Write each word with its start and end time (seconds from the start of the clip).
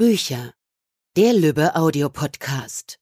Bücher. 0.00 0.54
Der 1.14 1.34
Lübbe 1.34 1.76
Audiopodcast. 1.76 2.98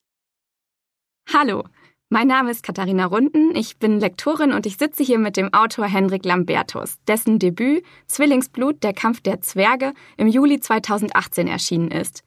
Hallo, 1.33 1.63
mein 2.09 2.27
Name 2.27 2.51
ist 2.51 2.61
Katharina 2.61 3.05
Runden, 3.05 3.55
ich 3.55 3.77
bin 3.77 4.01
Lektorin 4.01 4.51
und 4.51 4.65
ich 4.65 4.75
sitze 4.75 5.01
hier 5.01 5.17
mit 5.17 5.37
dem 5.37 5.53
Autor 5.53 5.85
Henrik 5.85 6.25
Lambertus, 6.25 6.97
dessen 7.07 7.39
Debüt 7.39 7.85
Zwillingsblut, 8.07 8.83
der 8.83 8.91
Kampf 8.91 9.21
der 9.21 9.39
Zwerge 9.39 9.93
im 10.17 10.27
Juli 10.27 10.59
2018 10.59 11.47
erschienen 11.47 11.89
ist. 11.89 12.25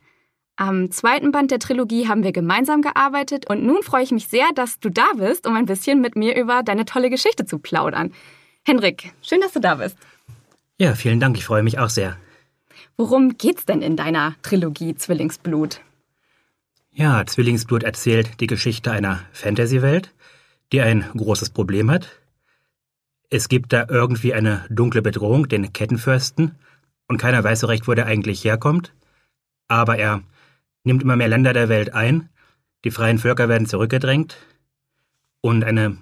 Am 0.57 0.91
zweiten 0.91 1.33
Band 1.33 1.51
der 1.51 1.59
Trilogie 1.59 2.09
haben 2.09 2.25
wir 2.25 2.33
gemeinsam 2.33 2.81
gearbeitet 2.81 3.51
und 3.51 3.63
nun 3.63 3.83
freue 3.83 4.05
ich 4.05 4.11
mich 4.11 4.29
sehr, 4.29 4.47
dass 4.55 4.81
du 4.81 4.89
da 4.89 5.05
bist, 5.19 5.47
um 5.47 5.55
ein 5.55 5.67
bisschen 5.67 6.01
mit 6.01 6.17
mir 6.17 6.35
über 6.35 6.63
deine 6.63 6.87
tolle 6.87 7.11
Geschichte 7.11 7.45
zu 7.45 7.59
plaudern. 7.59 8.15
Henrik, 8.65 9.13
schön, 9.21 9.43
dass 9.43 9.53
du 9.53 9.61
da 9.61 9.75
bist. 9.75 9.99
Ja, 10.79 10.95
vielen 10.95 11.21
Dank, 11.21 11.37
ich 11.37 11.45
freue 11.45 11.63
mich 11.63 11.79
auch 11.79 11.91
sehr. 11.91 12.17
Worum 12.97 13.37
geht's 13.39 13.65
denn 13.65 13.83
in 13.83 13.97
deiner 13.97 14.35
Trilogie 14.43 14.95
Zwillingsblut? 14.95 15.81
Ja, 16.91 17.25
Zwillingsblut 17.25 17.83
erzählt 17.83 18.41
die 18.41 18.47
Geschichte 18.47 18.93
einer 18.93 19.21
Fantasy-Welt, 19.33 20.13
die 20.73 20.83
ein 20.83 21.07
großes 21.17 21.51
Problem 21.51 21.91
hat. 21.91 22.21
Es 23.31 23.49
gibt 23.49 23.73
da 23.73 23.87
irgendwie 23.89 24.35
eine 24.35 24.67
dunkle 24.69 25.01
Bedrohung, 25.01 25.49
den 25.49 25.73
Kettenfürsten, 25.73 26.57
und 27.09 27.19
keiner 27.19 27.43
weiß 27.43 27.61
so 27.61 27.67
recht, 27.67 27.89
wo 27.89 27.95
der 27.95 28.07
eigentlich 28.07 28.45
herkommt. 28.45 28.93
Aber 29.69 29.97
er 29.97 30.23
nimmt 30.85 31.03
immer 31.03 31.17
mehr 31.17 31.29
Länder 31.29 31.55
der 31.55 31.71
Welt 31.71 31.95
ein, 31.95 32.29
die 32.85 32.91
freien 32.91 33.19
Völker 33.19 33.49
werden 33.49 33.67
zurückgedrängt, 33.67 34.37
und 35.41 35.65
eine 35.65 35.97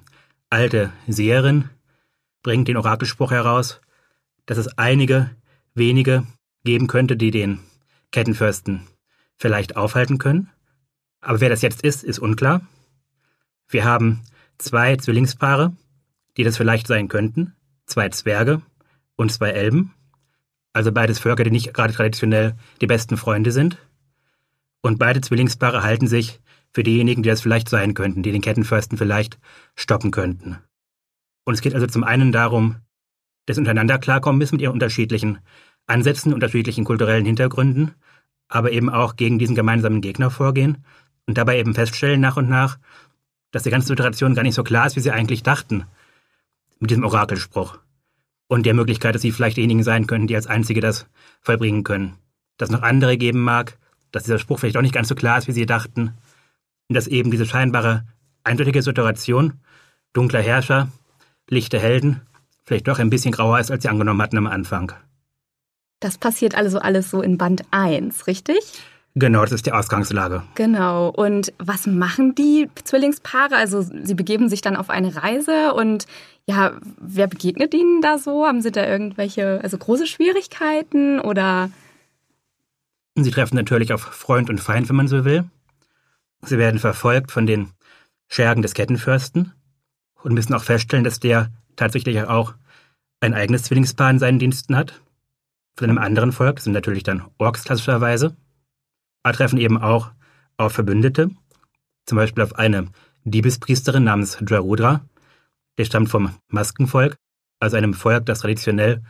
alte 0.50 0.92
Seherin 1.06 1.70
bringt 2.42 2.68
den 2.68 2.76
Orakelspruch 2.76 3.30
heraus, 3.30 3.80
dass 4.46 4.58
es 4.58 4.76
einige 4.76 5.30
wenige 5.74 6.26
geben 6.64 6.86
könnte, 6.86 7.16
die 7.16 7.30
den 7.30 7.60
Kettenfürsten 8.12 8.86
vielleicht 9.36 9.76
aufhalten 9.76 10.18
können. 10.18 10.50
Aber 11.20 11.40
wer 11.40 11.48
das 11.48 11.62
jetzt 11.62 11.82
ist, 11.82 12.04
ist 12.04 12.18
unklar. 12.18 12.62
Wir 13.68 13.84
haben 13.84 14.22
zwei 14.58 14.96
Zwillingspaare, 14.96 15.72
die 16.36 16.44
das 16.44 16.56
vielleicht 16.56 16.86
sein 16.86 17.08
könnten, 17.08 17.54
zwei 17.86 18.08
Zwerge 18.08 18.62
und 19.16 19.32
zwei 19.32 19.50
Elben, 19.50 19.94
also 20.72 20.92
beides 20.92 21.18
Völker, 21.18 21.44
die 21.44 21.50
nicht 21.50 21.74
gerade 21.74 21.92
traditionell 21.92 22.54
die 22.80 22.86
besten 22.86 23.16
Freunde 23.16 23.52
sind. 23.52 23.78
Und 24.82 24.98
beide 24.98 25.20
Zwillingspaare 25.20 25.82
halten 25.82 26.06
sich 26.06 26.40
für 26.72 26.82
diejenigen, 26.82 27.22
die 27.22 27.28
das 27.28 27.40
vielleicht 27.40 27.68
sein 27.68 27.94
könnten, 27.94 28.22
die 28.22 28.32
den 28.32 28.40
Kettenfürsten 28.40 28.96
vielleicht 28.96 29.38
stoppen 29.74 30.10
könnten. 30.10 30.58
Und 31.44 31.54
es 31.54 31.60
geht 31.60 31.74
also 31.74 31.86
zum 31.86 32.04
einen 32.04 32.32
darum, 32.32 32.76
dass 33.46 33.58
untereinander 33.58 33.98
klarkommen 33.98 34.38
müssen 34.38 34.56
mit 34.56 34.62
ihren 34.62 34.72
unterschiedlichen 34.72 35.38
Ansätzen, 35.90 36.32
unterschiedlichen 36.32 36.84
kulturellen 36.84 37.24
Hintergründen, 37.24 37.94
aber 38.48 38.72
eben 38.72 38.88
auch 38.90 39.16
gegen 39.16 39.38
diesen 39.38 39.54
gemeinsamen 39.54 40.00
Gegner 40.00 40.30
vorgehen 40.30 40.84
und 41.26 41.38
dabei 41.38 41.58
eben 41.58 41.74
feststellen 41.74 42.20
nach 42.20 42.36
und 42.36 42.48
nach, 42.48 42.78
dass 43.50 43.64
die 43.64 43.70
ganze 43.70 43.88
Situation 43.88 44.34
gar 44.34 44.42
nicht 44.42 44.54
so 44.54 44.64
klar 44.64 44.86
ist, 44.86 44.96
wie 44.96 45.00
sie 45.00 45.10
eigentlich 45.10 45.42
dachten, 45.42 45.84
mit 46.78 46.90
diesem 46.90 47.04
Orakelspruch. 47.04 47.78
Und 48.48 48.66
der 48.66 48.74
Möglichkeit, 48.74 49.14
dass 49.14 49.22
sie 49.22 49.32
vielleicht 49.32 49.56
diejenigen 49.56 49.82
sein 49.82 50.06
könnten, 50.06 50.26
die 50.26 50.34
als 50.34 50.46
Einzige 50.46 50.80
das 50.80 51.06
vollbringen 51.40 51.84
können. 51.84 52.16
Dass 52.56 52.68
es 52.68 52.72
noch 52.72 52.82
andere 52.82 53.16
geben 53.16 53.40
mag, 53.40 53.78
dass 54.10 54.24
dieser 54.24 54.38
Spruch 54.38 54.58
vielleicht 54.58 54.76
auch 54.76 54.82
nicht 54.82 54.94
ganz 54.94 55.08
so 55.08 55.14
klar 55.14 55.38
ist, 55.38 55.46
wie 55.46 55.52
sie 55.52 55.66
dachten. 55.66 56.14
Und 56.88 56.94
dass 56.94 57.06
eben 57.06 57.30
diese 57.30 57.46
scheinbare, 57.46 58.04
eindeutige 58.42 58.82
Situation 58.82 59.60
dunkler 60.12 60.42
Herrscher, 60.42 60.90
lichte 61.48 61.78
Helden 61.78 62.22
vielleicht 62.64 62.88
doch 62.88 62.98
ein 62.98 63.10
bisschen 63.10 63.32
grauer 63.32 63.58
ist, 63.58 63.70
als 63.70 63.82
sie 63.82 63.88
angenommen 63.88 64.22
hatten 64.22 64.38
am 64.38 64.46
Anfang. 64.46 64.92
Das 66.00 66.18
passiert 66.18 66.54
also 66.54 66.78
alles 66.78 67.10
so 67.10 67.20
in 67.20 67.38
Band 67.38 67.62
1, 67.70 68.26
richtig? 68.26 68.82
Genau, 69.16 69.42
das 69.42 69.52
ist 69.52 69.66
die 69.66 69.72
Ausgangslage. 69.72 70.44
Genau. 70.54 71.08
Und 71.08 71.52
was 71.58 71.86
machen 71.86 72.34
die 72.34 72.68
Zwillingspaare? 72.84 73.56
Also 73.56 73.82
sie 73.82 74.14
begeben 74.14 74.48
sich 74.48 74.62
dann 74.62 74.76
auf 74.76 74.88
eine 74.88 75.16
Reise 75.16 75.74
und 75.74 76.06
ja, 76.46 76.72
wer 76.98 77.26
begegnet 77.26 77.74
ihnen 77.74 78.02
da 78.02 78.18
so? 78.18 78.46
Haben 78.46 78.62
sie 78.62 78.70
da 78.70 78.86
irgendwelche, 78.86 79.60
also 79.62 79.76
große 79.78 80.06
Schwierigkeiten 80.06 81.20
oder? 81.20 81.70
Sie 83.16 83.30
treffen 83.30 83.56
natürlich 83.56 83.92
auf 83.92 84.00
Freund 84.00 84.48
und 84.48 84.60
Feind, 84.60 84.88
wenn 84.88 84.96
man 84.96 85.08
so 85.08 85.24
will. 85.24 85.44
Sie 86.42 86.58
werden 86.58 86.80
verfolgt 86.80 87.32
von 87.32 87.46
den 87.46 87.70
Schergen 88.28 88.62
des 88.62 88.74
Kettenfürsten 88.74 89.52
und 90.22 90.32
müssen 90.32 90.54
auch 90.54 90.62
feststellen, 90.62 91.04
dass 91.04 91.20
der 91.20 91.50
tatsächlich 91.76 92.22
auch 92.22 92.54
ein 93.20 93.34
eigenes 93.34 93.64
Zwillingspaar 93.64 94.10
in 94.10 94.18
seinen 94.18 94.38
Diensten 94.38 94.76
hat. 94.76 95.00
Von 95.76 95.88
einem 95.88 95.98
anderen 95.98 96.32
Volk, 96.32 96.56
das 96.56 96.64
sind 96.64 96.72
natürlich 96.72 97.02
dann 97.02 97.24
Orks 97.38 97.64
klassischerweise 97.64 98.36
aber 99.22 99.34
treffen 99.34 99.58
eben 99.58 99.78
auch 99.78 100.10
auf 100.56 100.72
Verbündete, 100.72 101.30
zum 102.06 102.16
Beispiel 102.16 102.42
auf 102.42 102.56
eine 102.56 102.88
Diebespriesterin 103.24 104.04
namens 104.04 104.38
Dwarudra, 104.40 105.04
der 105.78 105.84
stammt 105.84 106.08
vom 106.08 106.34
Maskenvolk, 106.48 107.16
also 107.58 107.76
einem 107.76 107.94
Volk, 107.94 108.26
das 108.26 108.40
traditionell 108.40 109.02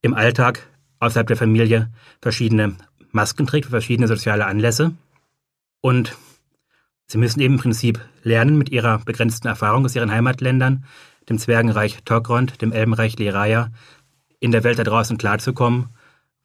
im 0.00 0.14
Alltag 0.14 0.66
außerhalb 1.00 1.26
der 1.26 1.36
Familie 1.36 1.90
verschiedene 2.22 2.76
Masken 3.10 3.46
trägt 3.46 3.66
für 3.66 3.70
verschiedene 3.70 4.08
soziale 4.08 4.46
Anlässe. 4.46 4.92
Und 5.80 6.16
sie 7.06 7.18
müssen 7.18 7.40
eben 7.40 7.54
im 7.54 7.60
Prinzip 7.60 8.00
lernen, 8.22 8.58
mit 8.58 8.70
ihrer 8.70 8.98
begrenzten 8.98 9.48
Erfahrung 9.48 9.84
aus 9.84 9.94
ihren 9.94 10.10
Heimatländern, 10.10 10.84
dem 11.28 11.38
Zwergenreich 11.38 12.02
Togrond, 12.04 12.60
dem 12.62 12.72
Elbenreich 12.72 13.18
Leraya, 13.18 13.70
in 14.40 14.52
der 14.52 14.64
Welt 14.64 14.78
da 14.78 14.84
draußen 14.84 15.18
klarzukommen, 15.18 15.88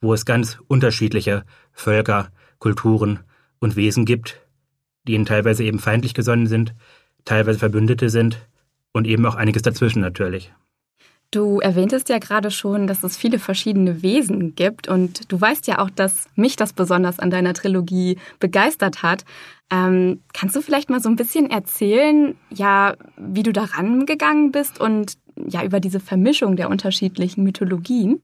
wo 0.04 0.14
es 0.14 0.24
ganz 0.24 0.58
unterschiedliche 0.68 1.44
Völker 1.72 2.30
Kulturen 2.58 3.20
und 3.58 3.76
Wesen 3.76 4.04
gibt, 4.04 4.40
die 5.06 5.14
ihnen 5.14 5.26
teilweise 5.26 5.64
eben 5.64 5.78
feindlich 5.78 6.14
gesonnen 6.14 6.46
sind, 6.46 6.74
teilweise 7.24 7.58
Verbündete 7.58 8.10
sind 8.10 8.46
und 8.92 9.06
eben 9.06 9.26
auch 9.26 9.34
einiges 9.34 9.62
dazwischen 9.62 10.00
natürlich. 10.00 10.52
Du 11.30 11.58
erwähntest 11.58 12.08
ja 12.10 12.18
gerade 12.18 12.52
schon, 12.52 12.86
dass 12.86 13.02
es 13.02 13.16
viele 13.16 13.40
verschiedene 13.40 14.02
Wesen 14.02 14.54
gibt 14.54 14.86
und 14.86 15.32
du 15.32 15.40
weißt 15.40 15.66
ja 15.66 15.80
auch, 15.80 15.90
dass 15.90 16.28
mich 16.36 16.54
das 16.54 16.72
besonders 16.72 17.18
an 17.18 17.30
deiner 17.30 17.54
Trilogie 17.54 18.18
begeistert 18.38 19.02
hat. 19.02 19.24
Ähm, 19.68 20.20
kannst 20.32 20.54
du 20.54 20.60
vielleicht 20.60 20.90
mal 20.90 21.00
so 21.00 21.08
ein 21.08 21.16
bisschen 21.16 21.50
erzählen, 21.50 22.36
ja, 22.50 22.94
wie 23.16 23.42
du 23.42 23.52
daran 23.52 24.06
gegangen 24.06 24.52
bist 24.52 24.80
und 24.80 25.14
ja 25.36 25.64
über 25.64 25.80
diese 25.80 25.98
Vermischung 25.98 26.54
der 26.54 26.70
unterschiedlichen 26.70 27.42
Mythologien? 27.42 28.20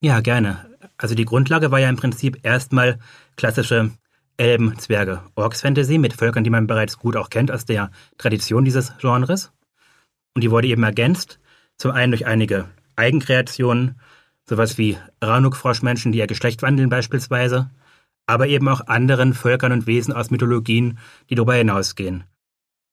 Ja, 0.00 0.20
gerne. 0.20 0.73
Also 0.96 1.14
die 1.14 1.24
Grundlage 1.24 1.70
war 1.70 1.80
ja 1.80 1.88
im 1.88 1.96
Prinzip 1.96 2.38
erstmal 2.42 2.98
klassische 3.36 3.90
Elben, 4.36 4.78
Zwerge, 4.78 5.22
Orks-Fantasy 5.36 5.98
mit 5.98 6.12
Völkern, 6.14 6.44
die 6.44 6.50
man 6.50 6.66
bereits 6.66 6.98
gut 6.98 7.16
auch 7.16 7.30
kennt 7.30 7.50
aus 7.50 7.64
der 7.64 7.90
Tradition 8.18 8.64
dieses 8.64 8.92
Genres. 8.98 9.52
Und 10.34 10.42
die 10.42 10.50
wurde 10.50 10.68
eben 10.68 10.82
ergänzt, 10.82 11.38
zum 11.76 11.92
einen 11.92 12.12
durch 12.12 12.26
einige 12.26 12.68
Eigenkreationen, 12.96 14.00
sowas 14.48 14.76
wie 14.78 14.98
Ranuk-Froschmenschen, 15.22 16.12
die 16.12 16.18
ihr 16.18 16.26
Geschlecht 16.26 16.62
wandeln 16.62 16.88
beispielsweise, 16.88 17.70
aber 18.26 18.48
eben 18.48 18.68
auch 18.68 18.86
anderen 18.86 19.34
Völkern 19.34 19.72
und 19.72 19.86
Wesen 19.86 20.12
aus 20.12 20.30
Mythologien, 20.30 20.98
die 21.30 21.34
darüber 21.34 21.54
hinausgehen. 21.54 22.24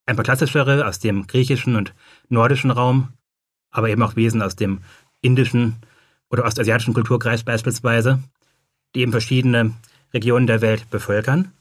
Ein 0.06 0.16
paar 0.16 0.26
klassischere 0.26 0.86
aus 0.86 1.00
dem 1.00 1.28
griechischen 1.28 1.76
und 1.76 1.94
nordischen 2.30 2.72
Raum, 2.72 3.14
aber 3.72 3.90
eben 3.90 4.04
auch 4.04 4.16
Wesen 4.16 4.42
aus 4.42 4.56
dem 4.56 4.82
indischen 5.22 5.78
oder 6.32 6.46
ostasiatischen 6.46 6.94
Kulturkreis 6.94 7.44
beispielsweise, 7.44 8.24
die 8.96 9.02
eben 9.02 9.12
verschiedene 9.12 9.74
Regionen 10.14 10.48
der 10.48 10.62
Welt 10.62 10.90
bevölkern. 10.90 11.52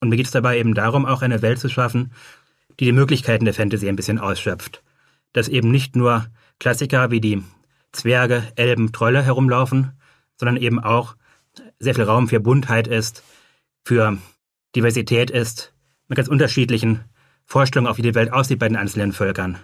Und 0.00 0.08
mir 0.08 0.16
geht 0.16 0.26
es 0.26 0.32
dabei 0.32 0.58
eben 0.58 0.74
darum, 0.74 1.06
auch 1.06 1.22
eine 1.22 1.42
Welt 1.42 1.58
zu 1.58 1.68
schaffen, 1.68 2.12
die 2.78 2.86
die 2.86 2.92
Möglichkeiten 2.92 3.44
der 3.44 3.54
Fantasy 3.54 3.88
ein 3.88 3.96
bisschen 3.96 4.18
ausschöpft. 4.18 4.82
Dass 5.32 5.48
eben 5.48 5.70
nicht 5.70 5.96
nur 5.96 6.26
Klassiker 6.58 7.10
wie 7.10 7.20
die 7.20 7.42
Zwerge, 7.92 8.44
Elben, 8.56 8.92
Trolle 8.92 9.22
herumlaufen, 9.22 9.92
sondern 10.36 10.56
eben 10.56 10.80
auch 10.80 11.16
sehr 11.78 11.94
viel 11.94 12.04
Raum 12.04 12.28
für 12.28 12.40
Buntheit 12.40 12.86
ist, 12.86 13.22
für 13.84 14.18
Diversität 14.74 15.30
ist, 15.30 15.72
mit 16.08 16.16
ganz 16.16 16.28
unterschiedlichen 16.28 17.04
Vorstellungen, 17.44 17.90
auf 17.90 17.98
wie 17.98 18.02
die 18.02 18.14
Welt 18.14 18.32
aussieht 18.32 18.58
bei 18.58 18.68
den 18.68 18.76
einzelnen 18.76 19.12
Völkern. 19.12 19.58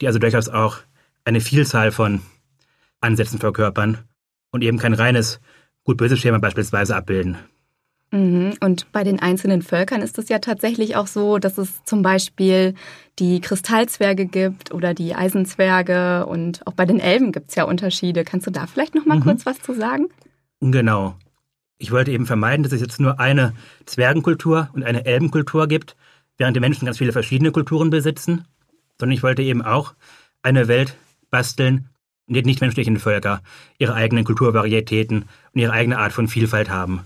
Die 0.00 0.06
also 0.06 0.18
durchaus 0.18 0.48
auch 0.48 0.78
eine 1.24 1.40
Vielzahl 1.40 1.92
von 1.92 2.22
Ansätzen 3.06 3.38
verkörpern 3.38 3.98
und 4.50 4.62
eben 4.62 4.78
kein 4.78 4.94
reines 4.94 5.40
gut-böse 5.84 6.16
Schema 6.16 6.38
beispielsweise 6.38 6.96
abbilden. 6.96 7.38
Mhm. 8.12 8.54
Und 8.60 8.90
bei 8.92 9.04
den 9.04 9.20
einzelnen 9.20 9.62
Völkern 9.62 10.00
ist 10.00 10.18
es 10.18 10.28
ja 10.28 10.38
tatsächlich 10.38 10.96
auch 10.96 11.06
so, 11.06 11.38
dass 11.38 11.58
es 11.58 11.82
zum 11.84 12.02
Beispiel 12.02 12.74
die 13.18 13.40
Kristallzwerge 13.40 14.26
gibt 14.26 14.72
oder 14.72 14.94
die 14.94 15.14
Eisenzwerge 15.14 16.26
und 16.26 16.66
auch 16.66 16.72
bei 16.72 16.84
den 16.84 17.00
Elben 17.00 17.32
gibt 17.32 17.50
es 17.50 17.54
ja 17.56 17.64
Unterschiede. 17.64 18.24
Kannst 18.24 18.46
du 18.46 18.50
da 18.50 18.66
vielleicht 18.66 18.94
noch 18.94 19.06
mal 19.06 19.18
mhm. 19.18 19.24
kurz 19.24 19.46
was 19.46 19.60
zu 19.60 19.74
sagen? 19.74 20.06
Genau. 20.60 21.16
Ich 21.78 21.92
wollte 21.92 22.10
eben 22.10 22.26
vermeiden, 22.26 22.62
dass 22.62 22.72
es 22.72 22.80
jetzt 22.80 23.00
nur 23.00 23.20
eine 23.20 23.52
Zwergenkultur 23.84 24.70
und 24.72 24.84
eine 24.84 25.04
Elbenkultur 25.04 25.66
gibt, 25.66 25.96
während 26.38 26.56
die 26.56 26.60
Menschen 26.60 26.86
ganz 26.86 26.98
viele 26.98 27.12
verschiedene 27.12 27.50
Kulturen 27.50 27.90
besitzen, 27.90 28.44
sondern 28.98 29.14
ich 29.14 29.22
wollte 29.22 29.42
eben 29.42 29.62
auch 29.62 29.94
eine 30.42 30.68
Welt 30.68 30.96
basteln, 31.30 31.90
nicht 32.26 32.46
nichtmenschlichen 32.46 32.98
Völker 32.98 33.42
ihre 33.78 33.94
eigenen 33.94 34.24
Kulturvarietäten 34.24 35.26
und 35.52 35.60
ihre 35.60 35.72
eigene 35.72 35.98
Art 35.98 36.12
von 36.12 36.28
Vielfalt 36.28 36.70
haben. 36.70 37.00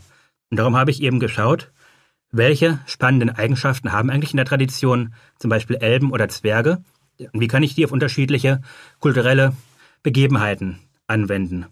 Und 0.50 0.58
darum 0.58 0.76
habe 0.76 0.90
ich 0.90 1.02
eben 1.02 1.20
geschaut, 1.20 1.70
welche 2.32 2.78
spannenden 2.86 3.30
Eigenschaften 3.30 3.92
haben 3.92 4.10
eigentlich 4.10 4.32
in 4.32 4.36
der 4.36 4.46
Tradition 4.46 5.14
zum 5.38 5.50
Beispiel 5.50 5.76
Elben 5.76 6.12
oder 6.12 6.28
Zwerge 6.28 6.82
und 7.32 7.40
wie 7.40 7.48
kann 7.48 7.62
ich 7.62 7.74
die 7.74 7.84
auf 7.84 7.92
unterschiedliche 7.92 8.62
kulturelle 8.98 9.54
Begebenheiten 10.02 10.78
anwenden. 11.06 11.66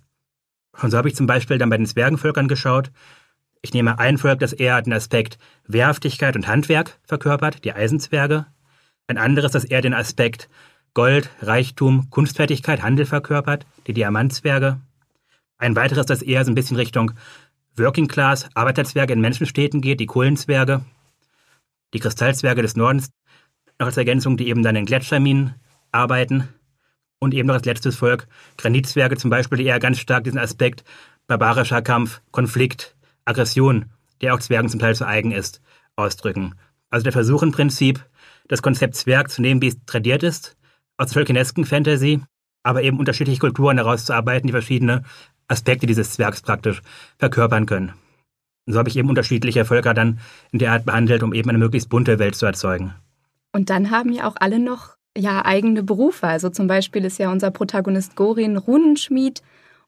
Und 0.81 0.91
so 0.91 0.99
habe 0.99 1.09
ich 1.09 1.17
zum 1.17 1.27
Beispiel 1.27 1.59
dann 1.59 1.71
bei 1.71 1.77
den 1.77 1.87
Zwergenvölkern 1.87 2.49
geschaut. 2.49 2.91
Ich 3.63 3.73
nehme 3.73 3.99
ein 3.99 4.19
Volk, 4.19 4.41
das 4.41 4.53
eher 4.53 4.81
den 4.83 4.93
Aspekt 4.93 5.39
Wehrhaftigkeit 5.67 6.37
und 6.37 6.47
Handwerk 6.47 6.99
verkörpert, 7.05 7.65
die 7.65 7.73
Eisenzwerge. 7.73 8.47
Ein 9.07 9.19
anderes, 9.19 9.53
das 9.53 9.65
eher 9.65 9.81
den 9.81 9.95
Aspekt 9.95 10.49
Gold, 10.99 11.31
Reichtum, 11.41 12.11
Kunstfertigkeit, 12.11 12.83
Handel 12.83 13.07
verkörpert, 13.07 13.67
die 13.87 13.93
Diamantzwerge. 13.93 14.81
Ein 15.57 15.77
weiteres, 15.77 16.07
das 16.07 16.23
eher 16.23 16.45
so 16.45 16.51
ein 16.51 16.57
bisschen 16.57 16.77
Richtung 16.77 17.13
Working 17.77 18.09
Class, 18.09 18.49
Arbeiterzwerge 18.55 19.13
in 19.13 19.21
Menschenstädten 19.21 19.81
geht, 19.81 20.01
die 20.01 20.07
Kohlenzwerge. 20.07 20.85
Die 21.95 22.01
Kristallzwerge 22.01 22.63
des 22.63 22.75
Nordens, 22.75 23.11
noch 23.79 23.87
als 23.87 23.97
Ergänzung, 23.97 24.37
die 24.37 24.49
eben 24.49 24.65
dann 24.65 24.75
in 24.75 24.87
Gletscherminen 24.87 25.55
arbeiten. 25.93 26.49
Und 27.21 27.33
eben 27.33 27.47
noch 27.47 27.55
als 27.55 27.65
letztes 27.65 27.95
Volk 27.95 28.27
Granitzwerge 28.57 29.17
zum 29.17 29.31
Beispiel, 29.31 29.59
die 29.59 29.67
eher 29.67 29.79
ganz 29.79 30.01
stark 30.01 30.25
diesen 30.25 30.41
Aspekt 30.41 30.83
barbarischer 31.29 31.81
Kampf, 31.81 32.23
Konflikt, 32.33 32.97
Aggression, 33.25 33.85
der 34.21 34.35
auch 34.35 34.41
Zwergen 34.41 34.69
zum 34.69 34.81
Teil 34.81 34.97
zu 34.97 35.07
eigen 35.07 35.31
ist, 35.31 35.63
ausdrücken. 35.95 36.57
Also 36.91 37.05
der 37.05 37.13
Versuch 37.13 37.45
im 37.45 37.53
Prinzip, 37.53 38.05
das 38.49 38.63
Konzept 38.63 38.97
Zwerg 38.97 39.31
zu 39.31 39.43
nehmen, 39.43 39.63
wie 39.63 39.69
es 39.69 39.77
tradiert 39.87 40.25
ist, 40.25 40.57
aus 40.99 41.13
Tolkienesken 41.13 41.65
Fantasy, 41.65 42.21
aber 42.63 42.83
eben 42.83 42.99
unterschiedliche 42.99 43.41
Kulturen 43.41 43.79
herauszuarbeiten, 43.79 44.49
die 44.49 44.53
verschiedene 44.53 45.05
Aspekte 45.47 45.87
dieses 45.87 46.13
Zwergs 46.13 46.43
praktisch 46.43 46.83
verkörpern 47.19 47.65
können. 47.65 47.95
Und 48.67 48.75
so 48.75 48.79
habe 48.79 48.91
ich 48.91 48.97
eben 48.97 49.09
unterschiedliche 49.09 49.65
Völker 49.65 49.95
dann 49.95 50.21
in 50.53 50.59
der 50.59 50.73
Art 50.73 50.85
behandelt, 50.85 51.23
um 51.23 51.33
eben 51.33 51.49
eine 51.49 51.59
möglichst 51.59 51.89
bunte 51.89 52.19
Welt 52.19 52.35
zu 52.35 52.45
erzeugen. 52.45 52.93
Und 53.53 53.71
dann 53.71 53.91
haben 53.91 54.13
ja 54.13 54.29
auch 54.29 54.37
alle 54.39 54.59
noch 54.59 54.97
ja 55.17 55.45
eigene 55.45 55.83
Berufe. 55.83 56.27
Also 56.27 56.51
zum 56.51 56.67
Beispiel 56.67 57.05
ist 57.05 57.19
ja 57.19 57.33
unser 57.33 57.51
Protagonist 57.51 58.15
Gorin 58.15 58.59
Runenschmied 58.59 59.43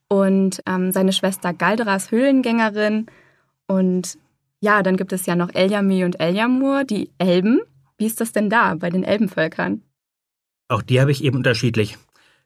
und 0.09 0.63
ähm, 0.67 0.93
seine 0.93 1.13
Schwester 1.13 1.53
Galdras 1.53 2.11
Höhlengängerin. 2.11 3.07
Und 3.67 4.19
ja, 4.61 4.83
dann 4.83 4.97
gibt 4.97 5.13
es 5.13 5.27
ja 5.27 5.37
noch 5.37 5.55
Eljami 5.55 6.05
und 6.05 6.19
Eljamur, 6.19 6.85
die 6.85 7.11
Elben. 7.19 7.61
Wie 7.99 8.07
ist 8.07 8.21
das 8.21 8.33
denn 8.33 8.49
da 8.49 8.75
bei 8.77 8.91
den 8.91 9.05
Elbenvölkern? 9.05 9.83
Auch 10.71 10.83
die 10.83 11.01
habe 11.01 11.11
ich 11.11 11.25
eben 11.25 11.39
unterschiedlich 11.39 11.99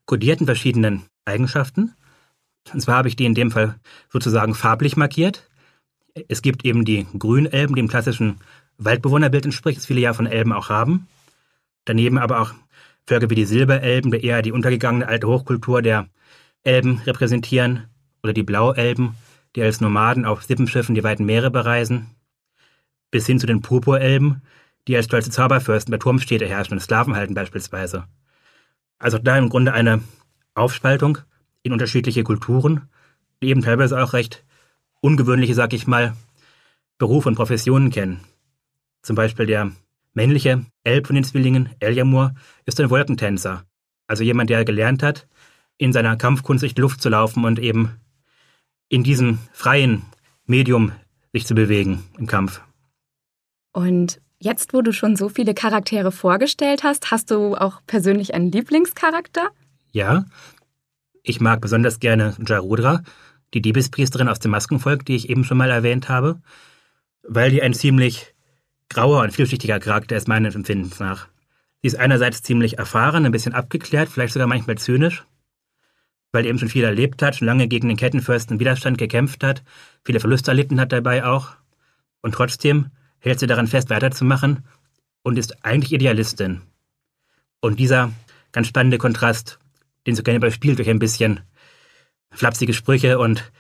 kodiert 0.07 0.41
in 0.41 0.47
verschiedenen 0.47 1.03
Eigenschaften. 1.27 1.95
Und 2.73 2.81
zwar 2.81 2.97
habe 2.97 3.09
ich 3.09 3.17
die 3.17 3.27
in 3.27 3.35
dem 3.35 3.51
Fall 3.51 3.79
sozusagen 4.09 4.55
farblich 4.55 4.97
markiert. 4.97 5.51
Es 6.29 6.41
gibt 6.41 6.65
eben 6.65 6.87
die 6.87 7.07
Grünelben, 7.19 7.75
die 7.77 7.81
im 7.81 7.89
klassischen 7.89 8.39
Waldbewohnerbild 8.79 9.45
entspricht, 9.45 9.77
das 9.77 9.85
viele 9.85 10.01
ja 10.01 10.15
von 10.15 10.27
Elben 10.27 10.55
auch 10.55 10.71
haben. 10.71 11.07
Daneben 11.85 12.17
aber 12.17 12.41
auch 12.41 12.55
Völker 13.07 13.29
wie 13.29 13.35
die 13.35 13.45
Silberelben, 13.45 14.11
die 14.11 14.25
eher 14.25 14.41
die 14.41 14.53
untergegangene 14.53 15.07
alte 15.07 15.27
Hochkultur 15.27 15.83
der 15.83 16.09
Elben 16.63 17.03
repräsentieren, 17.05 17.91
oder 18.23 18.33
die 18.33 18.43
Blauelben, 18.43 19.17
die 19.55 19.61
als 19.61 19.83
Nomaden 19.83 20.25
auf 20.25 20.45
Sippenschiffen 20.45 20.95
die 20.95 21.05
weiten 21.05 21.27
Meere 21.27 21.51
bereisen, 21.51 22.07
bis 23.11 23.27
hin 23.27 23.39
zu 23.39 23.47
den 23.47 23.61
Purpurelben, 23.61 24.41
die 24.87 24.97
als 24.97 25.07
stolze 25.07 25.31
Zauberfürsten 25.31 25.93
bei 25.93 25.99
Turmstädte 25.99 26.47
herrschen 26.47 26.75
und 26.75 26.81
Sklaven 26.81 27.17
halten 27.17 27.35
beispielsweise. 27.35 28.05
Also 28.99 29.19
da 29.19 29.37
im 29.37 29.49
Grunde 29.49 29.73
eine 29.73 30.03
Aufspaltung 30.55 31.19
in 31.63 31.73
unterschiedliche 31.73 32.23
Kulturen, 32.23 32.89
die 33.43 33.49
eben 33.49 33.63
teilweise 33.63 34.03
auch 34.03 34.13
recht 34.13 34.45
ungewöhnliche, 35.01 35.55
sag 35.55 35.73
ich 35.73 35.87
mal, 35.87 36.17
Berufe 36.99 37.29
und 37.29 37.35
Professionen 37.35 37.91
kennen. 37.91 38.21
Zum 39.03 39.17
Beispiel 39.17 39.47
der 39.47 39.73
männliche 40.15 40.65
Elb 40.85 41.07
von 41.07 41.15
den 41.15 41.25
Zwillingen, 41.25 41.71
Eljamur, 41.81 42.35
ist 42.65 42.81
ein 42.81 42.91
Wolkentänzer. 42.91 43.65
Also 44.07 44.23
jemand, 44.23 44.51
der 44.51 44.65
gelernt 44.65 45.03
hat, 45.03 45.27
in 45.77 45.93
seiner 45.93 46.17
Kampfkunst 46.17 46.63
durch 46.63 46.75
die 46.75 46.81
Luft 46.81 47.03
zu 47.03 47.09
laufen 47.09 47.45
und 47.45 47.59
eben 47.59 47.99
in 48.89 49.03
diesem 49.03 49.39
freien 49.53 50.03
Medium 50.47 50.93
sich 51.33 51.47
zu 51.47 51.55
bewegen 51.55 52.05
im 52.17 52.27
Kampf. 52.27 52.61
Und 53.73 54.21
jetzt, 54.45 54.75
wo 54.75 54.83
du 54.83 54.93
schon 54.93 55.17
so 55.17 55.29
viele 55.29 55.55
Charaktere 55.55 56.13
vorgestellt 56.13 56.85
hast, 56.85 57.11
hast 57.11 57.31
du 57.31 57.57
auch 57.57 57.81
persönlich 57.87 58.35
einen 58.35 58.53
Lieblingscharakter? 58.53 59.49
Ja, 59.91 60.25
ich 61.23 61.41
mag 61.41 61.61
besonders 61.61 61.99
gerne 61.99 62.37
Jarudra, 62.47 63.03
die 63.55 63.63
Diebespriesterin 63.63 64.29
aus 64.29 64.39
dem 64.39 64.51
Maskenvolk, 64.51 65.05
die 65.07 65.17
ich 65.17 65.31
eben 65.31 65.45
schon 65.45 65.57
mal 65.57 65.71
erwähnt 65.71 66.09
habe, 66.09 66.41
weil 67.23 67.51
die 67.51 67.63
ein 67.63 67.75
ziemlich 67.75 68.35
grauer 68.91 69.23
und 69.23 69.33
vielschichtiger 69.33 69.81
Charakter 69.81 70.17
ist 70.17 70.29
meines 70.29 70.55
Empfindens 70.55 71.01
nach. 71.01 71.29
Sie 71.81 71.89
ist 71.89 71.97
einerseits 71.97 72.43
ziemlich 72.43 72.79
erfahren, 72.79 73.25
ein 73.25 73.33
bisschen 73.33 73.55
abgeklärt, 73.55 74.09
vielleicht 74.09 74.35
sogar 74.35 74.47
manchmal 74.47 74.77
zynisch, 74.77 75.25
weil 76.33 76.47
eben 76.47 76.59
schon 76.59 76.69
viel 76.69 76.85
erlebt 76.85 77.23
hat, 77.23 77.37
schon 77.37 77.47
lange 77.47 77.69
gegen 77.69 77.89
den 77.89 77.97
Kettenfürsten 77.97 78.61
Widerstand 78.61 78.99
gekämpft 78.99 79.43
hat, 79.43 79.63
viele 80.05 80.21
Verluste 80.21 80.51
erlitten 80.51 80.81
hat 80.81 80.93
dabei 80.93 81.25
auch. 81.25 81.53
Und 82.21 82.35
trotzdem 82.35 82.91
hält 83.25 83.41
sie 83.41 83.47
daran 83.47 83.67
fest, 83.67 83.91
weiterzumachen 83.91 84.65
und 85.23 85.39
ist 85.39 85.65
eigentlich 85.65 85.93
Idealistin. 85.93 86.61
Und 87.61 87.81
dieser 87.81 88.13
ganz 88.53 88.67
spannende 88.67 88.99
Kontrast, 88.99 89.59
den 90.07 90.15
sie 90.15 90.23
gerne 90.23 90.37
überspielt 90.37 90.79
durch 90.79 90.91
ein 90.91 90.99
bisschen 90.99 91.41
flapsige 92.31 92.75
Sprüche 92.75 93.19
und 93.19 93.51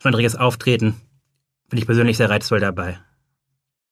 schwandriges 0.00 0.34
Auftreten, 0.34 0.96
finde 1.68 1.80
ich 1.80 1.86
persönlich 1.86 2.16
sehr 2.16 2.28
reizvoll 2.28 2.60
dabei. 2.60 2.98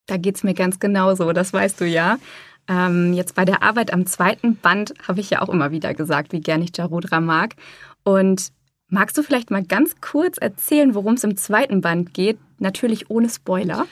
Da 0.07 0.17
geht 0.17 0.37
es 0.37 0.43
mir 0.43 0.55
ganz 0.55 0.81
genauso, 0.81 1.33
das 1.33 1.53
weißt 1.53 1.81
du 1.81 1.87
ja. 1.87 2.19
Ähm, 2.67 3.13
jetzt 3.13 3.37
bei 3.37 3.45
der 3.45 3.63
Arbeit 3.63 3.93
am 3.93 4.07
zweiten 4.07 4.57
Band 4.57 4.95
habe 5.07 5.21
ich 5.21 5.31
ja 5.31 5.43
auch 5.43 5.49
immer 5.49 5.71
wieder 5.71 5.95
gesagt, 5.95 6.33
wie 6.33 6.41
gern 6.41 6.63
ich 6.63 6.77
Jarudra 6.77 7.21
mag. 7.21 7.55
Und 8.03 8.51
magst 8.89 9.17
du 9.17 9.23
vielleicht 9.23 9.53
mal 9.53 9.63
ganz 9.63 10.01
kurz 10.01 10.39
erzählen, 10.39 10.95
worum 10.95 11.15
es 11.15 11.25
im 11.25 11.37
zweiten 11.37 11.81
Band 11.81 12.13
geht? 12.13 12.39
Natürlich 12.59 13.09
ohne 13.09 13.29
Spoiler. 13.29 13.87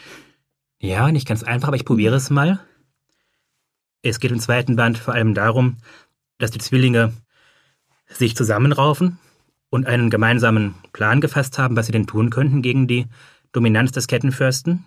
Ja, 0.81 1.11
nicht 1.11 1.27
ganz 1.27 1.43
einfach, 1.43 1.69
aber 1.69 1.77
ich 1.77 1.85
probiere 1.85 2.17
es 2.17 2.31
mal. 2.31 2.61
Es 4.03 4.21
geht 4.21 4.31
im 4.31 4.39
zweiten 4.39 4.77
Band 4.77 4.97
vor 4.97 5.15
allem 5.15 5.35
darum, 5.35 5.79
dass 6.39 6.53
die 6.53 6.61
Zwillinge 6.61 7.13
sich 8.07 8.37
zusammenraufen 8.37 9.19
und 9.71 9.87
einen 9.87 10.09
gemeinsamen 10.09 10.77
Plan 10.93 11.21
gefasst 11.21 11.59
haben, 11.59 11.77
was 11.77 11.87
sie 11.87 11.93
denn 11.93 12.07
tun 12.07 12.31
könnten 12.31 12.63
gegen 12.63 12.87
die 12.87 13.07
Dominanz 13.53 13.91
des 13.91 14.07
Kettenfürsten. 14.07 14.85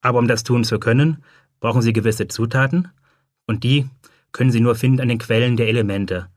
Aber 0.00 0.18
um 0.18 0.26
das 0.26 0.42
tun 0.42 0.64
zu 0.64 0.80
können, 0.80 1.22
brauchen 1.60 1.82
sie 1.82 1.92
gewisse 1.92 2.26
Zutaten 2.26 2.88
und 3.46 3.62
die 3.62 3.88
können 4.32 4.50
sie 4.50 4.60
nur 4.60 4.74
finden 4.74 5.00
an 5.00 5.08
den 5.08 5.18
Quellen 5.18 5.56
der 5.56 5.68
Elemente. 5.68 6.28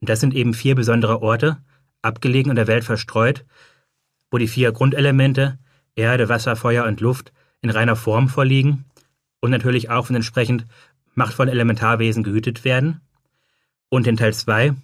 Und 0.00 0.08
das 0.08 0.20
sind 0.20 0.34
eben 0.34 0.54
vier 0.54 0.74
besondere 0.74 1.22
Orte, 1.22 1.58
abgelegen 2.02 2.50
in 2.50 2.56
der 2.56 2.66
Welt 2.66 2.84
verstreut, 2.84 3.44
wo 4.30 4.38
die 4.38 4.48
vier 4.48 4.72
Grundelemente 4.72 5.58
Erde, 5.94 6.28
Wasser, 6.28 6.56
Feuer 6.56 6.84
und 6.84 7.00
Luft 7.00 7.32
in 7.62 7.70
reiner 7.70 7.96
Form 7.96 8.28
vorliegen 8.28 8.84
und 9.40 9.50
natürlich 9.50 9.90
auch 9.90 10.06
von 10.06 10.16
entsprechend 10.16 10.66
machtvollen 11.14 11.52
Elementarwesen 11.52 12.22
gehütet 12.22 12.64
werden. 12.64 13.00
Und 13.88 14.06
in 14.06 14.16
Teil 14.16 14.34
2 14.34 14.74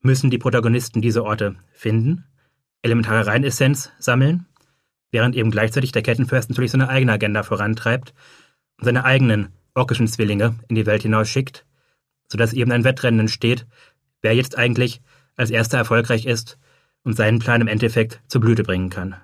müssen 0.00 0.30
die 0.30 0.38
Protagonisten 0.38 1.00
diese 1.00 1.24
Orte 1.24 1.56
finden, 1.72 2.24
elementare 2.82 3.26
Reinessenz 3.26 3.92
sammeln 3.98 4.46
während 5.12 5.36
eben 5.36 5.50
gleichzeitig 5.52 5.92
der 5.92 6.02
Kettenfürst 6.02 6.50
natürlich 6.50 6.72
seine 6.72 6.88
eigene 6.88 7.12
Agenda 7.12 7.44
vorantreibt 7.44 8.14
und 8.78 8.86
seine 8.86 9.04
eigenen 9.04 9.52
orkischen 9.74 10.08
Zwillinge 10.08 10.56
in 10.68 10.74
die 10.74 10.86
Welt 10.86 11.02
hinaus 11.02 11.28
schickt, 11.28 11.64
sodass 12.28 12.54
eben 12.54 12.72
ein 12.72 12.82
Wettrennen 12.82 13.20
entsteht, 13.20 13.66
wer 14.22 14.34
jetzt 14.34 14.58
eigentlich 14.58 15.02
als 15.36 15.50
erster 15.50 15.78
erfolgreich 15.78 16.26
ist 16.26 16.58
und 17.04 17.14
seinen 17.14 17.38
Plan 17.38 17.60
im 17.60 17.68
Endeffekt 17.68 18.20
zur 18.26 18.40
Blüte 18.40 18.62
bringen 18.64 18.90
kann. 18.90 19.16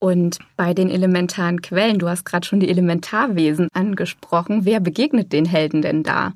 Und 0.00 0.38
bei 0.56 0.74
den 0.74 0.90
elementaren 0.90 1.60
Quellen, 1.60 1.98
du 1.98 2.08
hast 2.08 2.24
gerade 2.24 2.46
schon 2.46 2.60
die 2.60 2.68
Elementarwesen 2.68 3.68
angesprochen, 3.72 4.64
wer 4.64 4.80
begegnet 4.80 5.32
den 5.32 5.44
Helden 5.44 5.82
denn 5.82 6.02
da? 6.02 6.34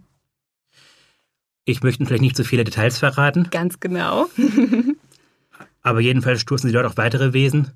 Ich 1.65 1.83
möchte 1.83 2.05
vielleicht 2.05 2.23
nicht 2.23 2.37
zu 2.37 2.45
viele 2.45 2.65
Details 2.65 2.99
verraten. 2.99 3.49
Ganz 3.51 3.79
genau. 3.79 4.27
aber 5.83 6.01
jedenfalls 6.01 6.41
stoßen 6.41 6.69
sie 6.69 6.75
dort 6.75 6.87
auch 6.87 6.97
weitere 6.97 7.33
Wesen, 7.33 7.71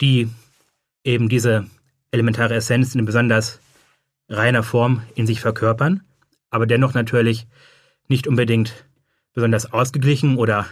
die 0.00 0.28
eben 1.04 1.28
diese 1.28 1.66
elementare 2.10 2.54
Essenz 2.54 2.94
in 2.94 3.04
besonders 3.04 3.60
reiner 4.28 4.62
Form 4.62 5.02
in 5.14 5.26
sich 5.26 5.40
verkörpern, 5.40 6.02
aber 6.50 6.66
dennoch 6.66 6.94
natürlich 6.94 7.46
nicht 8.08 8.26
unbedingt 8.26 8.86
besonders 9.32 9.72
ausgeglichen 9.72 10.36
oder 10.36 10.66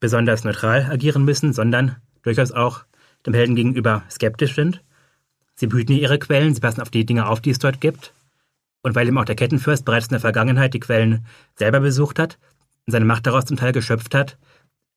besonders 0.00 0.44
neutral 0.44 0.84
agieren 0.90 1.24
müssen, 1.24 1.52
sondern 1.52 1.96
durchaus 2.22 2.52
auch 2.52 2.84
dem 3.26 3.34
Helden 3.34 3.56
gegenüber 3.56 4.02
skeptisch 4.10 4.54
sind. 4.54 4.82
Sie 5.54 5.66
behüten 5.66 5.96
ihre 5.96 6.18
Quellen, 6.18 6.54
sie 6.54 6.60
passen 6.60 6.80
auf 6.80 6.90
die 6.90 7.06
Dinge 7.06 7.26
auf, 7.26 7.40
die 7.40 7.50
es 7.50 7.58
dort 7.58 7.80
gibt. 7.80 8.12
Und 8.82 8.94
weil 8.94 9.08
eben 9.08 9.18
auch 9.18 9.24
der 9.24 9.36
Kettenfürst 9.36 9.84
bereits 9.84 10.06
in 10.06 10.10
der 10.10 10.20
Vergangenheit 10.20 10.74
die 10.74 10.80
Quellen 10.80 11.26
selber 11.54 11.80
besucht 11.80 12.18
hat 12.18 12.38
und 12.86 12.92
seine 12.92 13.04
Macht 13.04 13.26
daraus 13.26 13.46
zum 13.46 13.56
Teil 13.56 13.72
geschöpft 13.72 14.14
hat, 14.14 14.38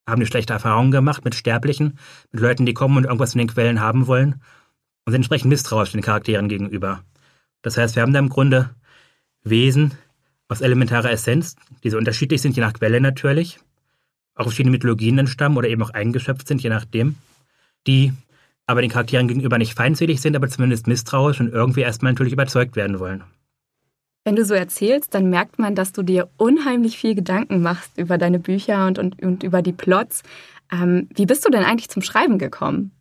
haben 0.06 0.20
die 0.20 0.26
schlechte 0.26 0.52
Erfahrungen 0.52 0.90
gemacht 0.90 1.24
mit 1.24 1.34
Sterblichen, 1.34 1.98
mit 2.30 2.40
Leuten, 2.40 2.66
die 2.66 2.74
kommen 2.74 2.96
und 2.96 3.04
irgendwas 3.04 3.32
von 3.32 3.38
den 3.38 3.48
Quellen 3.48 3.80
haben 3.80 4.06
wollen. 4.06 4.40
und 5.04 5.12
sind 5.12 5.20
entsprechend 5.20 5.48
misstrauisch 5.48 5.92
den 5.92 6.02
Charakteren 6.02 6.48
gegenüber. 6.48 7.02
Das 7.62 7.76
heißt, 7.76 7.96
wir 7.96 8.02
haben 8.02 8.12
da 8.12 8.18
im 8.18 8.28
Grunde 8.28 8.70
Wesen 9.42 9.92
aus 10.48 10.60
elementarer 10.60 11.10
Essenz, 11.10 11.56
die 11.82 11.90
so 11.90 11.96
unterschiedlich 11.96 12.42
sind, 12.42 12.56
je 12.56 12.62
nach 12.62 12.74
Quelle 12.74 13.00
natürlich, 13.00 13.58
auch 14.34 14.44
verschiedene 14.44 14.72
Mythologien 14.72 15.18
entstammen 15.18 15.56
oder 15.56 15.68
eben 15.68 15.82
auch 15.82 15.90
eingeschöpft 15.90 16.48
sind, 16.48 16.62
je 16.62 16.70
nachdem, 16.70 17.16
die 17.86 18.12
aber 18.66 18.82
den 18.82 18.90
Charakteren 18.90 19.26
gegenüber 19.26 19.58
nicht 19.58 19.74
feindselig 19.74 20.20
sind, 20.20 20.36
aber 20.36 20.48
zumindest 20.48 20.86
misstrauisch 20.86 21.40
und 21.40 21.52
irgendwie 21.52 21.80
erstmal 21.80 22.12
natürlich 22.12 22.32
überzeugt 22.32 22.76
werden 22.76 23.00
wollen. 23.00 23.24
Wenn 24.24 24.36
du 24.36 24.44
so 24.44 24.54
erzählst, 24.54 25.14
dann 25.14 25.28
merkt 25.28 25.58
man, 25.58 25.74
dass 25.74 25.92
du 25.92 26.02
dir 26.02 26.28
unheimlich 26.36 26.98
viel 26.98 27.14
Gedanken 27.14 27.62
machst 27.62 27.98
über 27.98 28.16
deine 28.16 28.38
Bücher 28.38 28.86
und, 28.86 28.98
und, 28.98 29.20
und 29.22 29.42
über 29.42 29.62
die 29.62 29.72
Plots. 29.72 30.22
Ähm, 30.70 31.08
wie 31.14 31.26
bist 31.26 31.44
du 31.44 31.50
denn 31.50 31.64
eigentlich 31.64 31.88
zum 31.88 32.02
Schreiben 32.02 32.38
gekommen? 32.38 32.92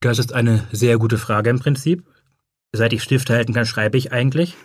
Das 0.00 0.18
ist 0.18 0.32
eine 0.32 0.66
sehr 0.72 0.98
gute 0.98 1.18
Frage 1.18 1.50
im 1.50 1.60
Prinzip. 1.60 2.04
Seit 2.72 2.92
ich 2.92 3.02
Stifte 3.02 3.34
halten 3.34 3.52
kann, 3.52 3.66
schreibe 3.66 3.98
ich 3.98 4.10
eigentlich. 4.10 4.56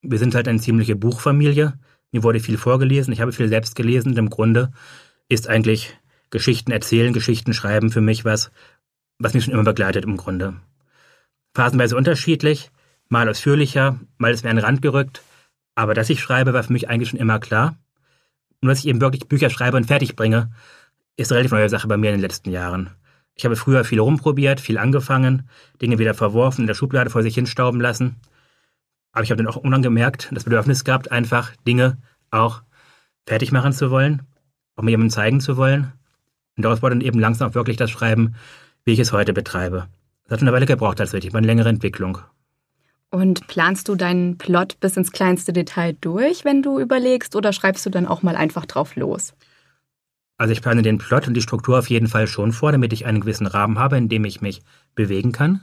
Wir 0.00 0.18
sind 0.18 0.34
halt 0.34 0.48
eine 0.48 0.60
ziemliche 0.60 0.96
Buchfamilie. 0.96 1.74
Mir 2.12 2.22
wurde 2.22 2.40
viel 2.40 2.56
vorgelesen, 2.56 3.12
ich 3.12 3.20
habe 3.20 3.32
viel 3.32 3.48
selbst 3.48 3.76
gelesen 3.76 4.12
und 4.12 4.18
im 4.18 4.30
Grunde 4.30 4.72
ist 5.28 5.48
eigentlich 5.48 5.96
Geschichten 6.30 6.72
erzählen, 6.72 7.12
Geschichten 7.12 7.52
schreiben 7.52 7.90
für 7.90 8.00
mich 8.00 8.24
was, 8.24 8.50
was 9.18 9.34
mich 9.34 9.44
schon 9.44 9.54
immer 9.54 9.64
begleitet 9.64 10.04
im 10.04 10.16
Grunde. 10.16 10.54
Phasenweise 11.54 11.96
unterschiedlich, 11.96 12.70
mal 13.08 13.28
ausführlicher, 13.28 13.98
mal 14.18 14.32
ist 14.32 14.44
mir 14.44 14.50
an 14.50 14.56
den 14.56 14.64
Rand 14.64 14.82
gerückt, 14.82 15.22
aber 15.74 15.94
dass 15.94 16.10
ich 16.10 16.20
schreibe, 16.20 16.52
war 16.52 16.62
für 16.62 16.72
mich 16.72 16.88
eigentlich 16.88 17.10
schon 17.10 17.18
immer 17.18 17.38
klar. 17.40 17.76
Nur 18.60 18.70
dass 18.70 18.80
ich 18.80 18.86
eben 18.86 19.00
wirklich 19.00 19.28
Bücher 19.28 19.50
schreibe 19.50 19.76
und 19.76 19.86
fertig 19.86 20.16
bringe, 20.16 20.52
ist 21.16 21.32
eine 21.32 21.38
relativ 21.38 21.52
neue 21.52 21.68
Sache 21.68 21.88
bei 21.88 21.96
mir 21.96 22.10
in 22.10 22.16
den 22.16 22.22
letzten 22.22 22.50
Jahren. 22.50 22.90
Ich 23.34 23.44
habe 23.44 23.56
früher 23.56 23.84
viel 23.84 24.00
rumprobiert, 24.00 24.60
viel 24.60 24.78
angefangen, 24.78 25.48
Dinge 25.80 25.98
wieder 25.98 26.14
verworfen, 26.14 26.62
in 26.62 26.66
der 26.66 26.74
Schublade 26.74 27.10
vor 27.10 27.22
sich 27.22 27.34
hinstauben 27.34 27.80
lassen. 27.80 28.16
Aber 29.12 29.24
ich 29.24 29.30
habe 29.30 29.42
dann 29.42 29.46
auch 29.46 29.56
irgendwann 29.56 29.82
gemerkt, 29.82 30.28
das 30.32 30.44
Bedürfnis 30.44 30.84
gehabt, 30.84 31.10
einfach 31.10 31.56
Dinge 31.66 31.98
auch 32.30 32.62
fertig 33.26 33.50
machen 33.50 33.72
zu 33.72 33.90
wollen, 33.90 34.22
auch 34.76 34.82
mir 34.82 34.90
jemandem 34.90 35.10
zeigen 35.10 35.40
zu 35.40 35.56
wollen. 35.56 35.92
Und 36.60 36.64
daraus 36.64 36.82
wurde 36.82 36.96
dann 36.96 37.00
eben 37.00 37.18
langsam 37.18 37.48
auch 37.48 37.54
wirklich 37.54 37.78
das 37.78 37.90
Schreiben, 37.90 38.34
wie 38.84 38.92
ich 38.92 38.98
es 38.98 39.12
heute 39.12 39.32
betreibe. 39.32 39.88
Das 40.24 40.32
hat 40.32 40.40
schon 40.40 40.48
eine 40.48 40.54
Weile 40.54 40.66
gebraucht 40.66 40.98
tatsächlich, 40.98 41.32
war 41.32 41.38
eine 41.38 41.46
längere 41.46 41.70
Entwicklung. 41.70 42.18
Und 43.08 43.46
planst 43.46 43.88
du 43.88 43.94
deinen 43.94 44.36
Plot 44.36 44.78
bis 44.78 44.98
ins 44.98 45.10
kleinste 45.10 45.54
Detail 45.54 45.96
durch, 46.02 46.44
wenn 46.44 46.62
du 46.62 46.78
überlegst, 46.78 47.34
oder 47.34 47.54
schreibst 47.54 47.86
du 47.86 47.90
dann 47.90 48.06
auch 48.06 48.22
mal 48.22 48.36
einfach 48.36 48.66
drauf 48.66 48.94
los? 48.94 49.32
Also 50.36 50.52
ich 50.52 50.60
plane 50.60 50.82
den 50.82 50.98
Plot 50.98 51.28
und 51.28 51.32
die 51.32 51.40
Struktur 51.40 51.78
auf 51.78 51.88
jeden 51.88 52.08
Fall 52.08 52.26
schon 52.26 52.52
vor, 52.52 52.72
damit 52.72 52.92
ich 52.92 53.06
einen 53.06 53.20
gewissen 53.22 53.46
Rahmen 53.46 53.78
habe, 53.78 53.96
in 53.96 54.10
dem 54.10 54.26
ich 54.26 54.42
mich 54.42 54.60
bewegen 54.94 55.32
kann. 55.32 55.62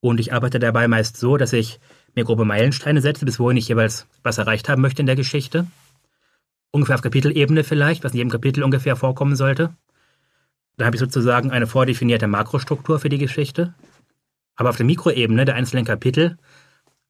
Und 0.00 0.18
ich 0.18 0.32
arbeite 0.32 0.58
dabei 0.58 0.88
meist 0.88 1.16
so, 1.16 1.36
dass 1.36 1.52
ich 1.52 1.78
mir 2.16 2.24
grobe 2.24 2.44
Meilensteine 2.44 3.00
setze, 3.00 3.24
bis 3.24 3.38
wohin 3.38 3.56
ich 3.56 3.68
jeweils 3.68 4.08
was 4.24 4.38
erreicht 4.38 4.68
haben 4.68 4.82
möchte 4.82 5.02
in 5.02 5.06
der 5.06 5.14
Geschichte. 5.14 5.68
Ungefähr 6.76 6.96
auf 6.96 7.00
Kapitelebene 7.00 7.64
vielleicht, 7.64 8.04
was 8.04 8.12
in 8.12 8.18
jedem 8.18 8.30
Kapitel 8.30 8.62
ungefähr 8.62 8.96
vorkommen 8.96 9.34
sollte. 9.34 9.74
Da 10.76 10.84
habe 10.84 10.94
ich 10.94 11.00
sozusagen 11.00 11.50
eine 11.50 11.66
vordefinierte 11.66 12.26
Makrostruktur 12.26 12.98
für 12.98 13.08
die 13.08 13.16
Geschichte. 13.16 13.72
Aber 14.56 14.68
auf 14.68 14.76
der 14.76 14.84
Mikroebene 14.84 15.46
der 15.46 15.54
einzelnen 15.54 15.86
Kapitel 15.86 16.36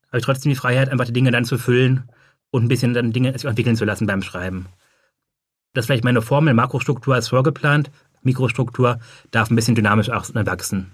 habe 0.07 0.19
ich 0.19 0.25
trotzdem 0.25 0.51
die 0.51 0.57
Freiheit, 0.57 0.89
einfach 0.89 1.07
die 1.07 1.13
Dinge 1.13 1.33
dann 1.33 1.45
zu 1.45 1.59
füllen 1.59 2.09
und 2.53 2.65
ein 2.65 2.69
bisschen 2.69 2.95
dann 2.95 3.11
Dinge 3.11 3.33
sich 3.33 3.45
entwickeln 3.45 3.75
zu 3.75 3.85
lassen 3.85 4.07
beim 4.07 4.23
Schreiben. 4.23 4.67
Das 5.75 5.83
ist 5.83 5.87
vielleicht 5.87 6.05
meine 6.05 6.23
Formel, 6.23 6.55
Makrostruktur 6.55 7.19
ist 7.19 7.27
vorgeplant, 7.27 7.91
Mikrostruktur 8.23 9.01
darf 9.33 9.51
ein 9.51 9.57
bisschen 9.57 9.75
dynamisch 9.75 10.11
wachsen. 10.11 10.93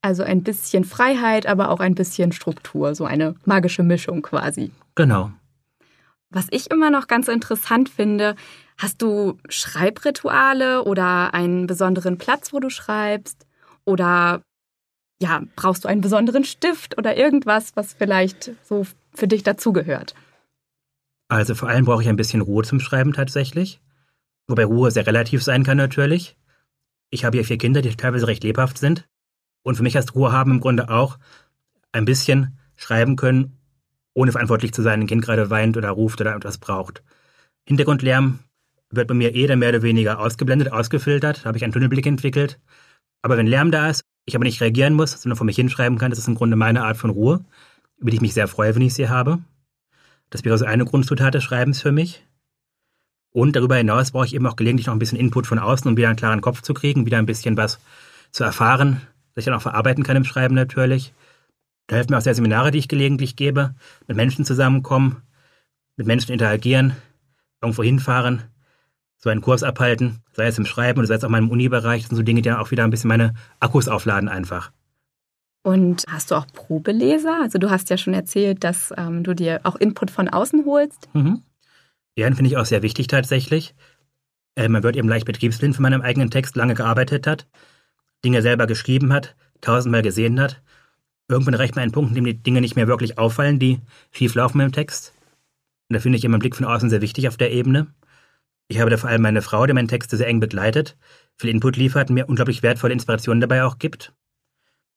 Also 0.00 0.22
ein 0.22 0.44
bisschen 0.44 0.84
Freiheit, 0.84 1.46
aber 1.46 1.70
auch 1.70 1.80
ein 1.80 1.96
bisschen 1.96 2.30
Struktur, 2.30 2.94
so 2.94 3.04
eine 3.04 3.34
magische 3.46 3.82
Mischung 3.82 4.22
quasi. 4.22 4.70
Genau. 4.94 5.32
Was 6.30 6.46
ich 6.50 6.70
immer 6.70 6.90
noch 6.90 7.08
ganz 7.08 7.28
interessant 7.28 7.88
finde, 7.88 8.36
hast 8.78 9.02
du 9.02 9.38
Schreibrituale 9.48 10.84
oder 10.84 11.34
einen 11.34 11.66
besonderen 11.66 12.18
Platz, 12.18 12.52
wo 12.52 12.60
du 12.60 12.70
schreibst? 12.70 13.46
Oder 13.84 14.42
ja, 15.20 15.42
brauchst 15.56 15.84
du 15.84 15.88
einen 15.88 16.00
besonderen 16.00 16.44
Stift 16.44 16.96
oder 16.96 17.16
irgendwas, 17.16 17.72
was 17.74 17.92
vielleicht 17.92 18.52
so 18.62 18.86
für 19.12 19.26
dich 19.26 19.42
dazugehört? 19.42 20.14
Also 21.28 21.54
vor 21.54 21.68
allem 21.68 21.84
brauche 21.84 22.02
ich 22.02 22.08
ein 22.08 22.16
bisschen 22.16 22.40
Ruhe 22.40 22.64
zum 22.64 22.80
Schreiben 22.80 23.12
tatsächlich. 23.12 23.80
Wobei 24.46 24.64
Ruhe 24.64 24.90
sehr 24.90 25.06
relativ 25.06 25.42
sein 25.42 25.62
kann 25.62 25.76
natürlich. 25.76 26.36
Ich 27.10 27.24
habe 27.24 27.36
hier 27.36 27.44
vier 27.44 27.58
Kinder, 27.58 27.82
die 27.82 27.94
teilweise 27.94 28.28
recht 28.28 28.44
lebhaft 28.44 28.78
sind. 28.78 29.08
Und 29.62 29.76
für 29.76 29.82
mich 29.82 29.96
heißt 29.96 30.14
Ruhe 30.14 30.32
haben 30.32 30.52
im 30.52 30.60
Grunde 30.60 30.88
auch 30.88 31.18
ein 31.92 32.04
bisschen 32.04 32.58
schreiben 32.76 33.16
können, 33.16 33.59
ohne 34.14 34.32
verantwortlich 34.32 34.72
zu 34.72 34.82
sein, 34.82 35.00
ein 35.00 35.06
Kind 35.06 35.22
gerade 35.22 35.50
weint 35.50 35.76
oder 35.76 35.90
ruft 35.90 36.20
oder 36.20 36.34
etwas 36.34 36.58
braucht. 36.58 37.02
Hintergrundlärm 37.66 38.40
wird 38.90 39.08
bei 39.08 39.14
mir 39.14 39.34
eh 39.34 39.46
dann 39.46 39.60
mehr 39.60 39.68
oder 39.70 39.82
weniger 39.82 40.18
ausgeblendet, 40.18 40.72
ausgefiltert. 40.72 41.40
Da 41.42 41.44
habe 41.46 41.58
ich 41.58 41.64
einen 41.64 41.72
Tunnelblick 41.72 42.06
entwickelt. 42.06 42.58
Aber 43.22 43.36
wenn 43.36 43.46
Lärm 43.46 43.70
da 43.70 43.88
ist, 43.88 44.02
ich 44.26 44.34
aber 44.34 44.44
nicht 44.44 44.60
reagieren 44.60 44.94
muss, 44.94 45.12
sondern 45.12 45.36
vor 45.36 45.46
mich 45.46 45.56
hinschreiben 45.56 45.98
kann, 45.98 46.10
das 46.10 46.18
ist 46.18 46.28
im 46.28 46.34
Grunde 46.34 46.56
meine 46.56 46.84
Art 46.84 46.96
von 46.96 47.10
Ruhe, 47.10 47.44
über 47.98 48.10
die 48.10 48.16
ich 48.16 48.22
mich 48.22 48.34
sehr 48.34 48.48
freue, 48.48 48.74
wenn 48.74 48.82
ich 48.82 48.94
sie 48.94 49.08
habe. 49.08 49.38
Das 50.30 50.44
wäre 50.44 50.56
so 50.58 50.64
eine 50.64 50.84
Grundzutat 50.84 51.34
des 51.34 51.44
Schreibens 51.44 51.80
für 51.80 51.92
mich. 51.92 52.24
Und 53.32 53.54
darüber 53.54 53.76
hinaus 53.76 54.10
brauche 54.10 54.26
ich 54.26 54.34
eben 54.34 54.46
auch 54.46 54.56
gelegentlich 54.56 54.86
noch 54.86 54.94
ein 54.94 54.98
bisschen 54.98 55.18
Input 55.18 55.46
von 55.46 55.58
außen, 55.58 55.88
um 55.88 55.96
wieder 55.96 56.08
einen 56.08 56.16
klaren 56.16 56.40
Kopf 56.40 56.62
zu 56.62 56.74
kriegen, 56.74 57.06
wieder 57.06 57.18
ein 57.18 57.26
bisschen 57.26 57.56
was 57.56 57.78
zu 58.32 58.42
erfahren, 58.44 59.02
das 59.34 59.42
ich 59.42 59.44
dann 59.46 59.54
auch 59.54 59.62
verarbeiten 59.62 60.04
kann 60.04 60.16
im 60.16 60.24
Schreiben 60.24 60.54
natürlich. 60.54 61.12
Da 61.90 61.96
helfen 61.96 62.12
mir 62.12 62.18
auch 62.18 62.22
sehr 62.22 62.36
Seminare, 62.36 62.70
die 62.70 62.78
ich 62.78 62.86
gelegentlich 62.86 63.34
gebe, 63.34 63.74
mit 64.06 64.16
Menschen 64.16 64.44
zusammenkommen, 64.44 65.22
mit 65.96 66.06
Menschen 66.06 66.30
interagieren, 66.30 66.94
irgendwo 67.60 67.82
hinfahren, 67.82 68.44
so 69.16 69.28
einen 69.28 69.40
Kurs 69.40 69.64
abhalten, 69.64 70.22
sei 70.32 70.46
es 70.46 70.56
im 70.56 70.66
Schreiben 70.66 71.00
oder 71.00 71.08
sei 71.08 71.16
es 71.16 71.24
auch 71.24 71.28
in 71.28 71.32
meinem 71.32 71.50
Uni-Bereich. 71.50 72.02
Das 72.02 72.10
sind 72.10 72.16
so 72.16 72.22
Dinge, 72.22 72.42
die 72.42 72.48
dann 72.48 72.60
auch 72.60 72.70
wieder 72.70 72.84
ein 72.84 72.90
bisschen 72.90 73.08
meine 73.08 73.34
Akkus 73.58 73.88
aufladen 73.88 74.28
einfach. 74.28 74.70
Und 75.64 76.04
hast 76.08 76.30
du 76.30 76.36
auch 76.36 76.46
Probeleser? 76.46 77.40
Also 77.42 77.58
du 77.58 77.70
hast 77.70 77.90
ja 77.90 77.98
schon 77.98 78.14
erzählt, 78.14 78.62
dass 78.62 78.94
ähm, 78.96 79.24
du 79.24 79.34
dir 79.34 79.58
auch 79.64 79.74
Input 79.74 80.12
von 80.12 80.28
außen 80.28 80.66
holst. 80.66 81.08
Mhm. 81.12 81.42
Ja, 82.14 82.28
den 82.28 82.36
finde 82.36 82.50
ich 82.50 82.56
auch 82.56 82.66
sehr 82.66 82.82
wichtig 82.82 83.08
tatsächlich. 83.08 83.74
Äh, 84.54 84.68
man 84.68 84.84
wird 84.84 84.94
eben 84.94 85.08
leicht 85.08 85.26
betriebsblind, 85.26 85.76
wenn 85.76 85.82
man 85.82 85.94
am 85.94 86.02
eigenen 86.02 86.30
Text 86.30 86.54
lange 86.54 86.74
gearbeitet 86.74 87.26
hat, 87.26 87.48
Dinge 88.24 88.42
selber 88.42 88.68
geschrieben 88.68 89.12
hat, 89.12 89.34
tausendmal 89.60 90.02
gesehen 90.02 90.38
hat. 90.38 90.62
Irgendwann 91.30 91.54
erreicht 91.54 91.76
man 91.76 91.82
einen 91.82 91.92
Punkt, 91.92 92.10
in 92.10 92.14
dem 92.16 92.24
die 92.24 92.34
Dinge 92.34 92.60
nicht 92.60 92.76
mehr 92.76 92.88
wirklich 92.88 93.18
auffallen, 93.18 93.58
die 93.58 93.80
schief 94.12 94.34
laufen 94.34 94.60
im 94.60 94.72
Text. 94.72 95.12
Und 95.88 95.94
da 95.94 96.00
finde 96.00 96.18
ich 96.18 96.24
immer 96.24 96.34
einen 96.34 96.40
Blick 96.40 96.56
von 96.56 96.66
außen 96.66 96.90
sehr 96.90 97.00
wichtig 97.00 97.28
auf 97.28 97.36
der 97.36 97.52
Ebene. 97.52 97.86
Ich 98.68 98.80
habe 98.80 98.90
da 98.90 98.96
vor 98.96 99.10
allem 99.10 99.22
meine 99.22 99.42
Frau, 99.42 99.66
die 99.66 99.72
meine 99.72 99.88
Texte 99.88 100.16
sehr 100.16 100.28
eng 100.28 100.40
begleitet, 100.40 100.96
viel 101.36 101.50
Input 101.50 101.76
liefert 101.76 102.10
und 102.10 102.14
mir 102.14 102.28
unglaublich 102.28 102.62
wertvolle 102.62 102.92
Inspirationen 102.92 103.40
dabei 103.40 103.64
auch 103.64 103.78
gibt. 103.78 104.12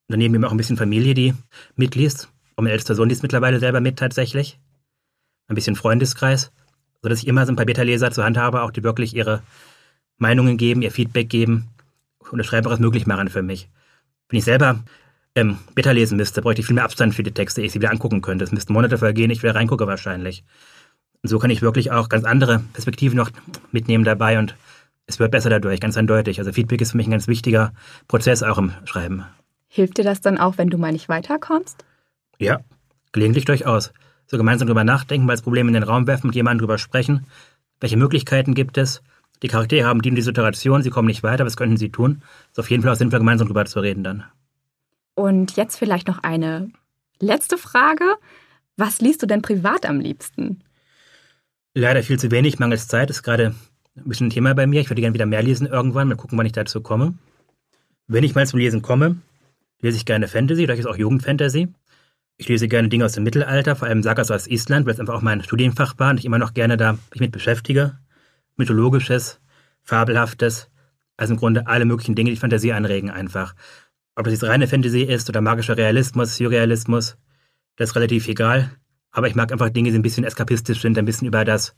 Und 0.08 0.14
daneben 0.14 0.36
eben 0.36 0.46
auch 0.46 0.52
ein 0.52 0.58
bisschen 0.58 0.78
Familie, 0.78 1.14
die 1.14 1.34
mitliest. 1.76 2.30
Und 2.56 2.66
mein 2.66 2.72
ältester 2.72 2.96
Sohn 2.96 3.10
liest 3.10 3.24
mittlerweile 3.24 3.60
selber 3.60 3.80
mit 3.80 3.98
tatsächlich. 3.98 4.60
Ein 5.48 5.56
bisschen 5.56 5.76
Freundeskreis 5.76 6.52
sodass 7.04 7.20
ich 7.20 7.28
immer 7.28 7.46
so 7.46 7.52
ein 7.52 7.58
paar 7.58 7.66
Beta-Leser 7.66 8.12
zur 8.12 8.24
Hand 8.24 8.38
habe, 8.38 8.64
auch 8.64 8.72
die 8.72 8.82
wirklich 8.82 9.14
ihre 9.16 9.44
Meinungen 10.18 10.58
geben, 10.58 10.82
ihr 10.82 10.92
Feedback 10.92 11.30
geben 11.30 11.70
und 12.32 12.38
das 12.38 12.48
Schreiben 12.48 12.82
möglich 12.82 13.06
machen 13.06 13.28
für 13.28 13.44
mich. 13.44 13.70
Wenn 14.30 14.40
ich 14.40 14.46
selber 14.46 14.84
ähm, 15.36 15.58
Beta 15.76 15.92
lesen 15.92 16.18
müsste, 16.18 16.42
bräuchte 16.42 16.62
ich 16.62 16.68
viel 16.68 16.76
mehr 16.76 16.84
Abstand 16.84 17.16
für 17.16 17.24
die 17.24 17.32
Texte, 17.32 17.62
ehe 17.62 17.68
ich 17.68 17.74
sie 17.74 17.80
wieder 17.80 17.92
angucken 17.92 18.22
könnte. 18.22 18.44
Es 18.44 18.52
müssten 18.52 18.74
Monate 18.74 18.98
vergehen, 18.98 19.32
ich 19.32 19.44
wieder 19.44 19.56
reingucke 19.56 19.88
wahrscheinlich. 19.88 20.44
Und 21.22 21.30
so 21.30 21.40
kann 21.40 21.50
ich 21.50 21.62
wirklich 21.62 21.92
auch 21.92 22.10
ganz 22.10 22.26
andere 22.26 22.62
Perspektiven 22.74 23.18
noch 23.18 23.32
mitnehmen 23.72 24.04
dabei 24.04 24.40
und 24.40 24.56
es 25.06 25.20
wird 25.20 25.32
besser 25.32 25.50
dadurch, 25.50 25.80
ganz 25.80 25.98
eindeutig. 25.98 26.40
Also 26.40 26.52
Feedback 26.52 26.82
ist 26.82 26.92
für 26.92 26.98
mich 26.98 27.08
ein 27.08 27.12
ganz 27.12 27.28
wichtiger 27.28 27.74
Prozess 28.08 28.44
auch 28.44 28.58
im 28.58 28.72
Schreiben. 28.86 29.24
Hilft 29.68 29.98
dir 29.98 30.04
das 30.04 30.22
dann 30.22 30.38
auch, 30.38 30.58
wenn 30.58 30.70
du 30.70 30.78
mal 30.78 30.92
nicht 30.92 31.10
weiterkommst? 31.10 31.84
Ja, 32.40 32.60
gelegentlich 33.12 33.46
durchaus 33.46 33.92
so 34.28 34.38
gemeinsam 34.38 34.68
drüber 34.68 34.84
nachdenken, 34.84 35.26
mal 35.26 35.34
das 35.34 35.42
Problem 35.42 35.68
in 35.68 35.74
den 35.74 35.84
Raum 35.84 36.08
werfen, 36.08 36.28
mit 36.28 36.36
jemandem 36.36 36.60
drüber 36.60 36.78
sprechen. 36.78 37.26
Welche 37.80 37.98
Möglichkeiten 37.98 38.54
gibt 38.54 38.78
es? 38.78 39.02
Die 39.42 39.48
Charaktere 39.48 39.88
haben 39.88 40.02
die 40.02 40.10
und 40.10 40.16
die 40.16 40.22
Situation, 40.22 40.82
sie 40.82 40.90
kommen 40.90 41.08
nicht 41.08 41.24
weiter, 41.24 41.46
was 41.46 41.58
könnten 41.58 41.78
sie 41.78 41.90
tun? 41.90 42.22
Ist 42.52 42.60
auf 42.60 42.70
jeden 42.70 42.84
Fall 42.84 42.94
auch 42.94 42.98
sinnvoll, 42.98 43.20
gemeinsam 43.20 43.48
drüber 43.48 43.66
zu 43.66 43.80
reden 43.80 44.04
dann. 44.04 44.24
Und 45.16 45.56
jetzt 45.56 45.78
vielleicht 45.78 46.08
noch 46.08 46.20
eine 46.24 46.72
letzte 47.20 47.58
Frage. 47.58 48.16
Was 48.78 49.02
liest 49.02 49.22
du 49.22 49.28
denn 49.28 49.42
privat 49.42 49.86
am 49.86 50.00
liebsten? 50.00 50.64
Leider 51.76 52.04
viel 52.04 52.20
zu 52.20 52.32
wenig, 52.32 52.60
mangels 52.60 52.88
Zeit 52.88 53.10
ist 53.10 53.24
gerade 53.24 53.56
ein 53.96 54.04
bisschen 54.06 54.28
ein 54.28 54.32
Thema 54.32 54.54
bei 54.54 54.68
mir. 54.68 54.82
Ich 54.82 54.90
würde 54.90 55.02
gerne 55.02 55.14
wieder 55.14 55.26
mehr 55.26 55.44
lesen 55.44 55.68
irgendwann, 55.68 56.08
mal 56.08 56.16
gucken, 56.16 56.38
wann 56.38 56.46
ich 56.46 56.52
dazu 56.52 56.82
komme. 56.82 57.14
Wenn 58.08 58.24
ich 58.24 58.36
mal 58.36 58.48
zum 58.48 58.60
Lesen 58.60 58.82
komme, 58.82 59.18
lese 59.82 59.98
ich 59.98 60.06
gerne 60.06 60.28
Fantasy, 60.28 60.66
ist 60.66 60.88
auch 60.88 60.98
Jugendfantasy. 60.98 61.70
Ich 62.38 62.48
lese 62.48 62.68
gerne 62.68 62.90
Dinge 62.90 63.06
aus 63.06 63.14
dem 63.14 63.24
Mittelalter, 63.24 63.76
vor 63.76 63.88
allem 63.88 64.04
Sagas 64.04 64.32
aus 64.32 64.48
Island, 64.48 64.86
weil 64.86 64.94
es 64.94 65.00
einfach 65.00 65.14
auch 65.14 65.22
mein 65.22 65.44
Studienfach 65.44 65.98
war 66.00 66.12
und 66.12 66.18
ich 66.18 66.26
immer 66.26 66.40
noch 66.40 66.54
gerne 66.54 66.78
da 66.78 66.98
mich 67.12 67.22
mit 67.22 67.32
beschäftige. 67.32 67.98
Mythologisches, 68.56 69.40
Fabelhaftes, 69.84 70.70
also 71.18 71.34
im 71.34 71.40
Grunde 71.40 71.68
alle 71.68 71.86
möglichen 71.86 72.16
Dinge, 72.16 72.32
die 72.32 72.38
Fantasie 72.38 72.74
anregen 72.74 73.12
einfach. 73.12 73.56
Ob 74.16 74.26
das 74.26 74.34
jetzt 74.34 74.44
reine 74.44 74.68
Fantasy 74.68 75.02
ist 75.02 75.28
oder 75.30 75.42
magischer 75.42 75.78
Realismus, 75.78 76.38
Surrealismus, 76.38 77.18
das 77.76 77.90
ist 77.90 77.96
relativ 77.96 78.28
egal. 78.28 78.72
Aber 79.12 79.28
ich 79.28 79.36
mag 79.36 79.52
einfach 79.52 79.70
Dinge, 79.70 79.92
die 79.92 79.98
ein 79.98 80.04
bisschen 80.04 80.24
eskapistisch 80.24 80.82
sind, 80.82 80.98
ein 80.98 81.06
bisschen 81.06 81.28
über 81.28 81.46
das 81.46 81.76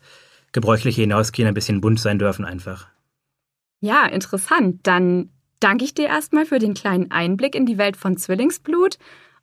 Gebräuchliche 0.52 1.02
hinausgehen, 1.02 1.48
ein 1.48 1.54
bisschen 1.54 1.82
bunt 1.82 2.00
sein 2.00 2.20
dürfen 2.20 2.46
einfach. 2.46 2.88
Ja, 3.82 4.06
interessant. 4.06 4.80
Dann 4.84 5.30
danke 5.60 5.86
ich 5.86 5.94
dir 5.94 6.08
erstmal 6.08 6.46
für 6.46 6.60
den 6.60 6.74
kleinen 6.74 7.12
Einblick 7.12 7.56
in 7.56 7.66
die 7.66 7.78
Welt 7.78 7.98
von 7.98 8.18
Zwillingsblut. 8.18 8.98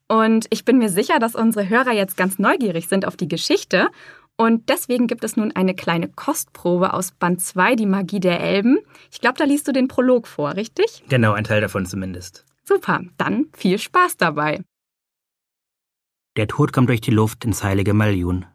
Und 0.09 0.47
ich 0.51 0.65
bin 0.65 0.79
mir 0.79 0.89
sicher, 0.89 1.19
dass 1.19 1.35
unsere 1.35 1.69
Hörer 1.69 1.93
jetzt 1.93 2.17
ganz 2.17 2.39
neugierig 2.39 2.89
sind 2.89 3.07
auf 3.07 3.17
die 3.17 3.29
Geschichte. 3.29 3.89
Und 4.37 4.69
deswegen 4.69 5.07
gibt 5.07 5.25
es 5.25 5.37
nun 5.37 5.53
eine 5.53 5.75
kleine 5.75 6.09
Kostprobe 6.09 6.95
aus 6.95 7.13
Band 7.13 7.41
2, 7.41 7.77
die 7.77 7.87
Magie 7.87 8.21
der 8.21 8.41
Elben. 8.41 8.79
Ich 9.11 9.21
glaube, 9.21 9.39
da 9.39 9.45
liest 9.45 9.69
du 9.69 9.73
den 9.73 9.89
Prolog 9.89 10.27
vor, 10.27 10.57
richtig? 10.57 11.05
Genau, 11.09 11.33
ein 11.33 11.45
Teil 11.45 11.61
davon 11.61 11.87
zumindest. 11.87 12.45
Super, 12.73 13.03
dann 13.19 13.49
viel 13.53 13.79
Spaß 13.79 14.17
dabei. 14.17 14.65
Der 16.37 16.49
Tod 16.49 16.73
kam 16.73 16.87
durch 16.87 17.03
die 17.03 17.11
Luft 17.11 17.45
ins 17.45 17.63
heilige 17.63 17.93
Maljun. 17.93 18.47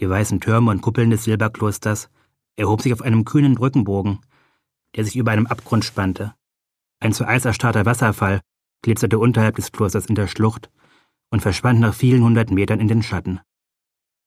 Die 0.00 0.08
weißen 0.08 0.40
Türme 0.40 0.70
und 0.70 0.80
Kuppeln 0.80 1.10
des 1.10 1.24
Silberklosters 1.24 2.08
erhob 2.54 2.82
sich 2.82 2.92
auf 2.92 3.02
einem 3.02 3.24
kühnen 3.24 3.56
Brückenbogen, 3.56 4.20
der 4.94 5.04
sich 5.04 5.16
über 5.16 5.32
einem 5.32 5.48
Abgrund 5.48 5.84
spannte. 5.84 6.34
Ein 7.00 7.12
zu 7.12 7.26
Eis 7.26 7.46
erstarrter 7.46 7.84
Wasserfall 7.84 8.42
glitzerte 8.82 9.18
unterhalb 9.18 9.56
des 9.56 9.72
Klosters 9.72 10.06
in 10.06 10.14
der 10.14 10.28
Schlucht 10.28 10.70
und 11.30 11.40
verschwand 11.40 11.80
nach 11.80 11.94
vielen 11.94 12.22
hundert 12.22 12.52
Metern 12.52 12.78
in 12.78 12.86
den 12.86 13.02
Schatten. 13.02 13.40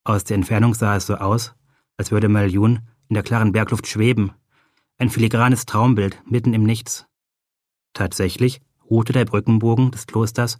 Aus 0.03 0.25
der 0.25 0.35
Entfernung 0.35 0.73
sah 0.73 0.97
es 0.97 1.05
so 1.05 1.15
aus, 1.15 1.55
als 1.95 2.11
würde 2.11 2.27
Maljun 2.27 2.81
in 3.07 3.13
der 3.13 3.23
klaren 3.23 3.53
Bergluft 3.53 3.87
schweben, 3.87 4.33
ein 4.97 5.09
filigranes 5.09 5.65
Traumbild 5.65 6.21
mitten 6.29 6.53
im 6.53 6.63
Nichts. 6.63 7.05
Tatsächlich 7.93 8.61
ruhte 8.89 9.13
der 9.13 9.25
Brückenbogen 9.25 9.91
des 9.91 10.07
Klosters 10.07 10.59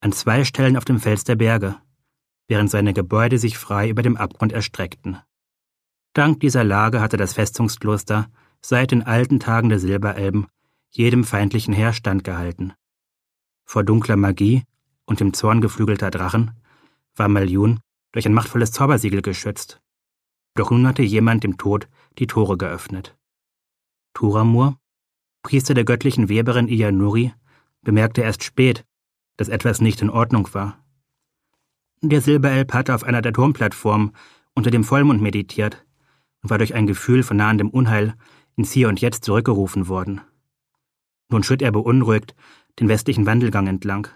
an 0.00 0.12
zwei 0.12 0.44
Stellen 0.44 0.76
auf 0.76 0.84
dem 0.84 1.00
Fels 1.00 1.24
der 1.24 1.36
Berge, 1.36 1.76
während 2.48 2.70
seine 2.70 2.92
Gebäude 2.92 3.38
sich 3.38 3.56
frei 3.56 3.88
über 3.88 4.02
dem 4.02 4.16
Abgrund 4.16 4.52
erstreckten. 4.52 5.18
Dank 6.12 6.40
dieser 6.40 6.64
Lage 6.64 7.00
hatte 7.00 7.16
das 7.16 7.34
Festungskloster 7.34 8.28
seit 8.60 8.90
den 8.90 9.02
alten 9.02 9.40
Tagen 9.40 9.68
der 9.68 9.78
Silberelben 9.78 10.46
jedem 10.90 11.24
feindlichen 11.24 11.72
Heer 11.72 11.92
standgehalten. 11.92 12.74
Vor 13.64 13.82
dunkler 13.82 14.16
Magie 14.16 14.64
und 15.06 15.20
dem 15.20 15.32
Zorn 15.32 15.60
geflügelter 15.60 16.10
Drachen 16.10 16.50
war 17.16 17.28
Maljun 17.28 17.80
durch 18.12 18.26
ein 18.26 18.34
machtvolles 18.34 18.72
Zaubersiegel 18.72 19.22
geschützt. 19.22 19.80
Doch 20.54 20.70
nun 20.70 20.86
hatte 20.86 21.02
jemand 21.02 21.44
dem 21.44 21.56
Tod 21.56 21.88
die 22.18 22.26
Tore 22.26 22.58
geöffnet. 22.58 23.16
Turamur, 24.12 24.76
Priester 25.42 25.72
der 25.74 25.84
göttlichen 25.84 26.28
Weberin 26.28 26.68
Iyanuri, 26.68 27.32
bemerkte 27.82 28.22
erst 28.22 28.44
spät, 28.44 28.84
dass 29.36 29.48
etwas 29.48 29.80
nicht 29.80 30.00
in 30.02 30.10
Ordnung 30.10 30.52
war. 30.54 30.78
Der 32.00 32.20
Silberelb 32.20 32.72
hatte 32.72 32.94
auf 32.94 33.04
einer 33.04 33.22
der 33.22 33.32
Turmplattformen 33.32 34.12
unter 34.54 34.70
dem 34.70 34.84
Vollmond 34.84 35.22
meditiert 35.22 35.84
und 36.42 36.50
war 36.50 36.58
durch 36.58 36.74
ein 36.74 36.86
Gefühl 36.86 37.22
von 37.22 37.36
nahendem 37.36 37.70
Unheil 37.70 38.14
ins 38.56 38.72
Hier 38.72 38.88
und 38.88 39.00
Jetzt 39.00 39.24
zurückgerufen 39.24 39.88
worden. 39.88 40.20
Nun 41.28 41.42
schritt 41.42 41.62
er 41.62 41.72
beunruhigt 41.72 42.34
den 42.80 42.88
westlichen 42.88 43.26
Wandelgang 43.26 43.66
entlang. 43.66 44.08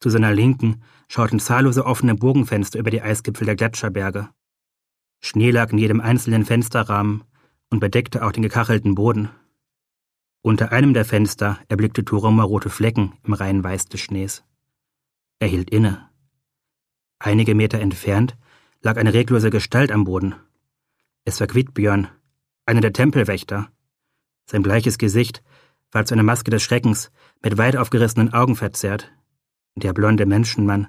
Zu 0.00 0.10
seiner 0.10 0.34
Linken 0.34 0.82
schauten 1.08 1.38
zahllose 1.38 1.86
offene 1.86 2.14
Bogenfenster 2.14 2.78
über 2.78 2.90
die 2.90 3.02
Eisgipfel 3.02 3.46
der 3.46 3.56
Gletscherberge. 3.56 4.28
Schnee 5.20 5.50
lag 5.50 5.70
in 5.70 5.78
jedem 5.78 6.00
einzelnen 6.00 6.44
Fensterrahmen 6.44 7.22
und 7.70 7.80
bedeckte 7.80 8.24
auch 8.24 8.32
den 8.32 8.42
gekachelten 8.42 8.94
Boden. 8.94 9.30
Unter 10.44 10.72
einem 10.72 10.92
der 10.92 11.04
Fenster 11.04 11.60
erblickte 11.68 12.04
Turoma 12.04 12.42
rote 12.42 12.68
Flecken 12.68 13.12
im 13.22 13.32
reinen 13.32 13.62
Weiß 13.62 13.86
des 13.86 14.00
Schnees. 14.00 14.42
Er 15.38 15.46
hielt 15.46 15.70
inne. 15.70 16.08
Einige 17.20 17.54
Meter 17.54 17.78
entfernt 17.78 18.36
lag 18.80 18.96
eine 18.96 19.14
reglose 19.14 19.50
Gestalt 19.50 19.92
am 19.92 20.02
Boden. 20.02 20.34
Es 21.24 21.38
war 21.38 21.46
Quidbjörn, 21.46 22.08
einer 22.66 22.80
der 22.80 22.92
Tempelwächter. 22.92 23.70
Sein 24.44 24.64
bleiches 24.64 24.98
Gesicht 24.98 25.44
war 25.92 26.04
zu 26.04 26.14
einer 26.14 26.24
Maske 26.24 26.50
des 26.50 26.64
Schreckens 26.64 27.12
mit 27.40 27.56
weit 27.56 27.76
aufgerissenen 27.76 28.32
Augen 28.32 28.56
verzerrt. 28.56 29.12
Der 29.76 29.92
blonde 29.92 30.26
Menschenmann 30.26 30.88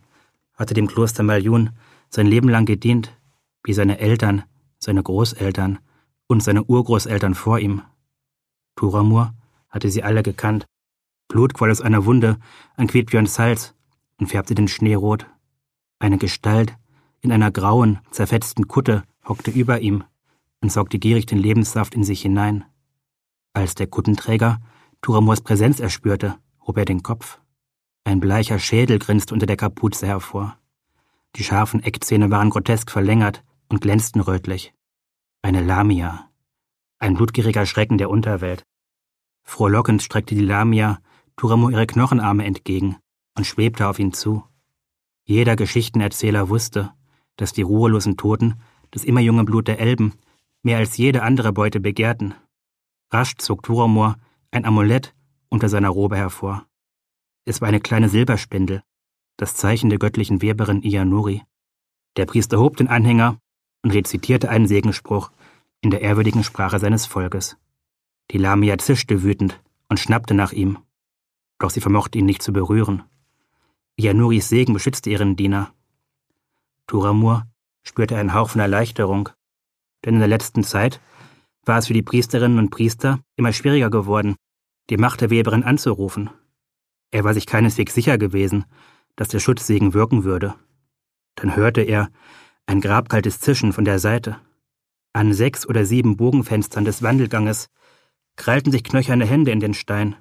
hatte 0.55 0.73
dem 0.73 0.87
Kloster 0.87 1.21
Maljun 1.21 1.69
sein 2.09 2.25
Leben 2.25 2.49
lang 2.49 2.65
gedient, 2.65 3.15
wie 3.63 3.73
seine 3.73 3.99
Eltern, 3.99 4.43
seine 4.79 5.03
Großeltern 5.03 5.77
und 6.25 6.41
seine 6.41 6.63
Urgroßeltern 6.63 7.35
vor 7.35 7.59
ihm. 7.59 7.83
Turamur 8.75 9.35
hatte 9.73 9.89
sie 9.89 10.03
alle 10.03 10.23
gekannt. 10.23 10.65
Blut 11.27 11.53
quoll 11.53 11.71
aus 11.71 11.81
einer 11.81 12.05
Wunde 12.05 12.37
an 12.77 12.87
Quidbjörns 12.87 13.37
Hals 13.39 13.73
und 14.19 14.27
färbte 14.27 14.55
den 14.55 14.67
Schnee 14.67 14.93
rot. 14.93 15.25
Eine 15.99 16.17
Gestalt 16.17 16.77
in 17.21 17.31
einer 17.31 17.51
grauen, 17.51 17.99
zerfetzten 18.11 18.67
Kutte 18.67 19.03
hockte 19.27 19.51
über 19.51 19.79
ihm 19.79 20.03
und 20.61 20.71
saugte 20.71 20.99
gierig 20.99 21.25
den 21.25 21.39
Lebenssaft 21.39 21.95
in 21.95 22.03
sich 22.03 22.21
hinein. 22.21 22.65
Als 23.53 23.75
der 23.75 23.87
Kuttenträger 23.87 24.61
Turamors 25.01 25.41
Präsenz 25.41 25.79
erspürte, 25.79 26.35
hob 26.65 26.77
er 26.77 26.85
den 26.85 27.03
Kopf. 27.03 27.39
Ein 28.03 28.19
bleicher 28.19 28.59
Schädel 28.59 28.99
grinste 28.99 29.33
unter 29.33 29.45
der 29.45 29.57
Kapuze 29.57 30.05
hervor. 30.05 30.57
Die 31.35 31.43
scharfen 31.43 31.81
Eckzähne 31.81 32.29
waren 32.29 32.49
grotesk 32.49 32.91
verlängert 32.91 33.43
und 33.69 33.81
glänzten 33.81 34.21
rötlich. 34.21 34.73
Eine 35.41 35.61
Lamia. 35.61 36.29
Ein 36.99 37.15
blutgieriger 37.15 37.65
Schrecken 37.65 37.97
der 37.97 38.09
Unterwelt. 38.09 38.63
Frohlockend 39.43 40.01
streckte 40.01 40.35
die 40.35 40.41
Lamia 40.41 40.99
Turamo 41.35 41.69
ihre 41.69 41.87
Knochenarme 41.87 42.45
entgegen 42.45 42.97
und 43.35 43.45
schwebte 43.45 43.87
auf 43.87 43.99
ihn 43.99 44.13
zu. 44.13 44.43
Jeder 45.25 45.55
Geschichtenerzähler 45.55 46.49
wusste, 46.49 46.93
dass 47.37 47.53
die 47.53 47.61
ruhelosen 47.61 48.17
Toten 48.17 48.55
das 48.91 49.03
immer 49.03 49.21
junge 49.21 49.43
Blut 49.43 49.67
der 49.67 49.79
Elben 49.79 50.13
mehr 50.61 50.77
als 50.77 50.97
jede 50.97 51.23
andere 51.23 51.51
Beute 51.53 51.79
begehrten. 51.79 52.35
Rasch 53.11 53.35
zog 53.37 53.63
Turamor 53.63 54.17
ein 54.51 54.65
Amulett 54.65 55.13
unter 55.49 55.69
seiner 55.69 55.89
Robe 55.89 56.15
hervor. 56.15 56.65
Es 57.45 57.59
war 57.61 57.67
eine 57.67 57.81
kleine 57.81 58.09
Silberspindel, 58.09 58.83
das 59.37 59.55
Zeichen 59.55 59.89
der 59.89 59.99
göttlichen 59.99 60.41
Weberin 60.41 60.81
Ianuri. 60.81 61.43
Der 62.15 62.25
Priester 62.25 62.59
hob 62.59 62.77
den 62.77 62.87
Anhänger 62.87 63.39
und 63.81 63.91
rezitierte 63.91 64.49
einen 64.49 64.67
Segensspruch 64.67 65.31
in 65.81 65.89
der 65.89 66.01
ehrwürdigen 66.01 66.43
Sprache 66.43 66.79
seines 66.79 67.05
Volkes. 67.05 67.57
Die 68.31 68.37
Lamia 68.37 68.77
zischte 68.77 69.23
wütend 69.23 69.61
und 69.89 69.99
schnappte 69.99 70.33
nach 70.33 70.51
ihm. 70.51 70.79
Doch 71.59 71.69
sie 71.69 71.81
vermochte 71.81 72.17
ihn 72.17 72.25
nicht 72.25 72.41
zu 72.41 72.53
berühren. 72.53 73.03
Ianuris 73.95 74.49
Segen 74.49 74.73
beschützte 74.73 75.09
ihren 75.09 75.35
Diener. 75.35 75.73
Turamur 76.87 77.45
spürte 77.83 78.17
einen 78.17 78.33
Hauch 78.33 78.49
von 78.49 78.61
Erleichterung, 78.61 79.29
denn 80.03 80.15
in 80.15 80.19
der 80.19 80.27
letzten 80.27 80.63
Zeit 80.63 80.99
war 81.65 81.77
es 81.77 81.87
für 81.87 81.93
die 81.93 82.01
Priesterinnen 82.01 82.57
und 82.57 82.71
Priester 82.71 83.19
immer 83.35 83.53
schwieriger 83.53 83.89
geworden, 83.89 84.35
die 84.89 84.97
Macht 84.97 85.21
der 85.21 85.29
Weberin 85.29 85.63
anzurufen. 85.63 86.29
Er 87.11 87.23
war 87.23 87.33
sich 87.33 87.45
keineswegs 87.45 87.93
sicher 87.93 88.17
gewesen, 88.17 88.65
dass 89.15 89.27
der 89.27 89.39
Schutzsegen 89.39 89.93
wirken 89.93 90.23
würde. 90.23 90.55
Dann 91.35 91.55
hörte 91.55 91.81
er 91.81 92.09
ein 92.65 92.81
grabkaltes 92.81 93.39
Zischen 93.39 93.73
von 93.73 93.85
der 93.85 93.99
Seite. 93.99 94.39
An 95.13 95.33
sechs 95.33 95.67
oder 95.67 95.85
sieben 95.85 96.17
Bogenfenstern 96.17 96.85
des 96.85 97.03
Wandelganges 97.03 97.69
krallten 98.35 98.71
sich 98.71 98.83
knöcherne 98.83 99.25
Hände 99.25 99.51
in 99.51 99.59
den 99.59 99.73
Stein, 99.73 100.15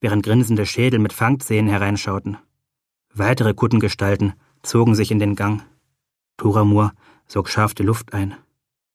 während 0.00 0.24
grinsende 0.24 0.66
Schädel 0.66 0.98
mit 0.98 1.12
Fangzähnen 1.12 1.70
hereinschauten. 1.70 2.38
Weitere 3.12 3.54
Kuttengestalten 3.54 4.34
zogen 4.62 4.94
sich 4.94 5.10
in 5.10 5.18
den 5.18 5.34
Gang. 5.34 5.62
Turamur 6.36 6.92
sog 7.26 7.48
scharf 7.48 7.74
die 7.74 7.82
Luft 7.82 8.12
ein. 8.12 8.34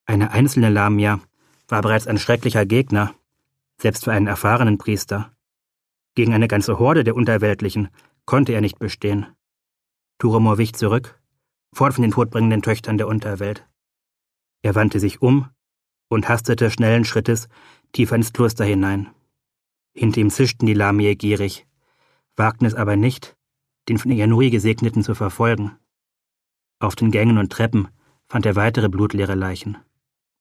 Eine 0.06 0.32
einzelne 0.32 0.69
Lamia 0.69 1.19
war 1.67 1.82
bereits 1.82 2.08
ein 2.08 2.17
schrecklicher 2.17 2.65
Gegner, 2.65 3.13
selbst 3.80 4.04
für 4.06 4.12
einen 4.12 4.28
erfahrenen 4.28 4.78
Priester. 4.78 5.32
Gegen 6.15 6.34
eine 6.34 6.47
ganze 6.47 6.80
Horde 6.80 7.04
der 7.04 7.15
Unterweltlichen 7.15 7.89
konnte 8.26 8.54
er 8.54 8.62
nicht 8.62 8.80
bestehen. 8.80 9.28
Turamur 10.19 10.58
wich 10.58 10.73
zurück, 10.73 11.19
fort 11.73 11.93
von 11.93 12.04
den 12.04 12.12
todbringenden 12.12 12.62
Töchtern 12.62 12.97
der 12.97 13.08
Unterwelt. 13.08 13.67
Er 14.62 14.76
wandte 14.76 14.99
sich 14.99 15.21
um 15.21 15.49
und 16.08 16.30
hastete 16.30 16.69
schnellen 16.69 17.04
Schrittes 17.04 17.49
tiefer 17.93 18.15
ins 18.15 18.34
Kloster 18.34 18.65
hinein. 18.65 19.10
Hinter 19.93 20.21
ihm 20.21 20.29
zischten 20.29 20.65
die 20.65 20.73
Lamie 20.73 21.15
gierig, 21.15 21.65
wagten 22.36 22.65
es 22.65 22.73
aber 22.73 22.95
nicht, 22.95 23.38
den 23.88 23.97
von 23.97 24.12
Ianuri 24.12 24.49
Gesegneten 24.49 25.03
zu 25.03 25.15
verfolgen. 25.15 25.77
Auf 26.79 26.95
den 26.95 27.12
Gängen 27.12 27.38
und 27.38 27.51
Treppen 27.51 27.88
fand 28.27 28.45
er 28.45 28.56
weitere 28.56 28.89
blutleere 28.89 29.36
Leichen. 29.36 29.77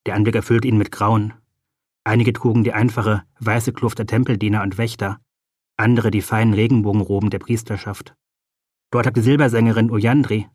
Der 0.07 0.15
Anblick 0.15 0.35
erfüllte 0.35 0.69
ihn 0.69 0.79
mit 0.79 0.91
Grauen. 0.91 1.35
Einige 2.05 2.33
trugen 2.33 2.65
die 2.65 2.73
einfache, 2.73 3.23
weiße 3.39 3.73
Kluft 3.73 3.99
der 3.99 4.07
Tempeldiener 4.07 4.63
und 4.63 4.79
Wächter, 4.79 5.21
andere 5.77 6.11
die 6.11 6.23
feinen 6.23 6.55
Regenbogenroben 6.55 7.31
der 7.31 7.39
Priesterschaft. 7.39 8.15
Dort 8.91 9.07
lag 9.07 9.13
die 9.15 9.21
Silbersängerin 9.21 9.91
Oyandri, 9.91 10.49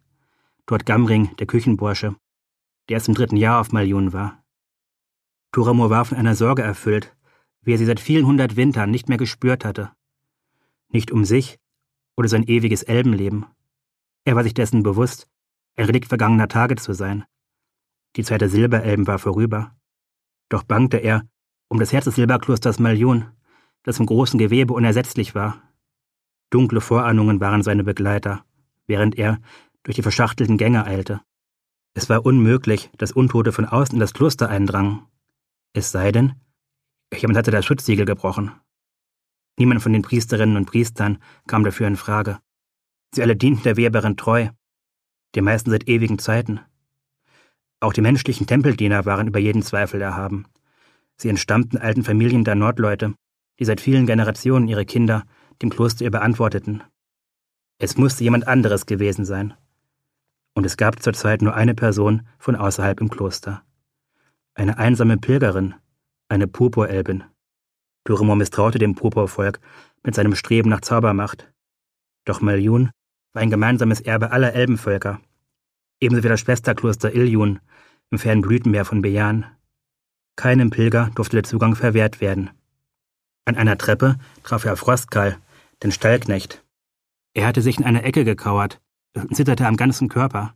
dort 0.65 0.85
Gamring, 0.85 1.35
der 1.37 1.47
Küchenbursche, 1.47 2.15
der 2.89 2.95
erst 2.95 3.07
im 3.07 3.13
dritten 3.13 3.37
Jahr 3.37 3.61
auf 3.61 3.71
Maljun 3.71 4.13
war. 4.13 4.43
Turamur 5.51 5.89
war 5.89 6.05
von 6.05 6.17
einer 6.17 6.35
Sorge 6.35 6.61
erfüllt, 6.61 7.15
wie 7.61 7.73
er 7.73 7.77
sie 7.77 7.85
seit 7.85 7.99
vielen 7.99 8.25
hundert 8.25 8.55
Wintern 8.55 8.91
nicht 8.91 9.09
mehr 9.09 9.17
gespürt 9.17 9.65
hatte. 9.65 9.91
Nicht 10.89 11.11
um 11.11 11.25
sich 11.25 11.59
oder 12.15 12.27
sein 12.27 12.43
ewiges 12.43 12.83
Elbenleben. 12.83 13.45
Er 14.25 14.35
war 14.35 14.43
sich 14.43 14.53
dessen 14.53 14.83
bewusst, 14.83 15.27
ein 15.75 15.85
Relikt 15.85 16.07
vergangener 16.07 16.47
Tage 16.47 16.75
zu 16.75 16.93
sein. 16.93 17.23
Die 18.15 18.23
Zeit 18.23 18.41
der 18.41 18.49
Silberelben 18.49 19.07
war 19.07 19.19
vorüber. 19.19 19.75
Doch 20.49 20.63
bangte 20.63 20.97
er 20.97 21.23
um 21.69 21.79
das 21.79 21.91
Herz 21.91 22.05
des 22.05 22.15
Silberklosters 22.15 22.79
Malion, 22.79 23.25
das 23.83 23.99
im 23.99 24.05
großen 24.05 24.39
Gewebe 24.39 24.73
unersetzlich 24.73 25.35
war. 25.35 25.61
Dunkle 26.49 26.81
Vorahnungen 26.81 27.39
waren 27.41 27.61
seine 27.61 27.83
Begleiter, 27.83 28.45
während 28.85 29.17
er 29.17 29.39
durch 29.83 29.95
die 29.95 30.01
verschachtelten 30.01 30.57
Gänge 30.57 30.85
eilte. 30.85 31.21
Es 31.93 32.09
war 32.09 32.25
unmöglich, 32.25 32.89
dass 32.97 33.11
Untote 33.11 33.51
von 33.51 33.65
außen 33.65 33.95
in 33.95 33.99
das 33.99 34.13
Kloster 34.13 34.49
eindrangen. 34.49 35.05
Es 35.73 35.91
sei 35.91 36.11
denn, 36.11 36.33
jemand 37.13 37.37
hatte 37.37 37.51
das 37.51 37.65
Schutzsiegel 37.65 38.05
gebrochen. 38.05 38.51
Niemand 39.57 39.81
von 39.81 39.93
den 39.93 40.01
Priesterinnen 40.01 40.57
und 40.57 40.65
Priestern 40.65 41.17
kam 41.47 41.63
dafür 41.63 41.87
in 41.87 41.97
Frage. 41.97 42.39
Sie 43.13 43.21
alle 43.21 43.35
dienten 43.35 43.63
der 43.63 43.77
Weberin 43.77 44.17
treu, 44.17 44.49
die 45.35 45.41
meisten 45.41 45.71
seit 45.71 45.87
ewigen 45.87 46.19
Zeiten. 46.19 46.59
Auch 47.79 47.93
die 47.93 48.01
menschlichen 48.01 48.47
Tempeldiener 48.47 49.05
waren 49.05 49.27
über 49.27 49.39
jeden 49.39 49.61
Zweifel 49.61 50.01
erhaben. 50.01 50.45
Sie 51.15 51.29
entstammten 51.29 51.77
alten 51.77 52.03
Familien 52.03 52.43
der 52.43 52.55
Nordleute, 52.55 53.15
die 53.59 53.65
seit 53.65 53.81
vielen 53.81 54.05
Generationen 54.05 54.67
ihre 54.67 54.85
Kinder 54.85 55.23
dem 55.61 55.69
Kloster 55.69 56.05
überantworteten. 56.05 56.83
Es 57.79 57.97
musste 57.97 58.23
jemand 58.23 58.47
anderes 58.47 58.85
gewesen 58.85 59.25
sein. 59.25 59.53
Und 60.53 60.65
es 60.65 60.77
gab 60.77 61.01
zurzeit 61.01 61.41
nur 61.41 61.53
eine 61.53 61.75
Person 61.75 62.27
von 62.39 62.55
außerhalb 62.55 62.99
im 63.01 63.09
Kloster. 63.09 63.63
Eine 64.57 64.79
einsame 64.79 65.17
Pilgerin, 65.17 65.75
eine 66.29 66.47
Purpurelbin. 66.47 67.23
Duremor 68.05 68.35
misstraute 68.35 68.79
dem 68.79 68.95
Purpurvolk 68.95 69.59
mit 70.01 70.15
seinem 70.15 70.33
Streben 70.33 70.71
nach 70.71 70.81
Zaubermacht. 70.81 71.53
Doch 72.25 72.41
Maljun 72.41 72.89
war 73.33 73.43
ein 73.43 73.51
gemeinsames 73.51 74.01
Erbe 74.01 74.31
aller 74.31 74.53
Elbenvölker, 74.53 75.21
ebenso 75.99 76.23
wie 76.23 76.27
das 76.27 76.39
Schwesterkloster 76.39 77.13
Iljun 77.13 77.59
im 78.09 78.17
fernen 78.17 78.41
Blütenmeer 78.41 78.83
von 78.83 79.03
Bejan. 79.03 79.45
Keinem 80.35 80.71
Pilger 80.71 81.11
durfte 81.13 81.35
der 81.35 81.43
Zugang 81.43 81.75
verwehrt 81.75 82.19
werden. 82.19 82.49
An 83.45 83.57
einer 83.57 83.77
Treppe 83.77 84.17
traf 84.41 84.65
er 84.65 84.73
auf 84.73 84.79
Frostkal, 84.79 85.37
den 85.83 85.91
Stallknecht. 85.91 86.65
Er 87.35 87.45
hatte 87.45 87.61
sich 87.61 87.77
in 87.77 87.85
eine 87.85 88.01
Ecke 88.01 88.25
gekauert 88.25 88.81
und 89.13 89.35
zitterte 89.35 89.67
am 89.67 89.77
ganzen 89.77 90.09
Körper. 90.09 90.55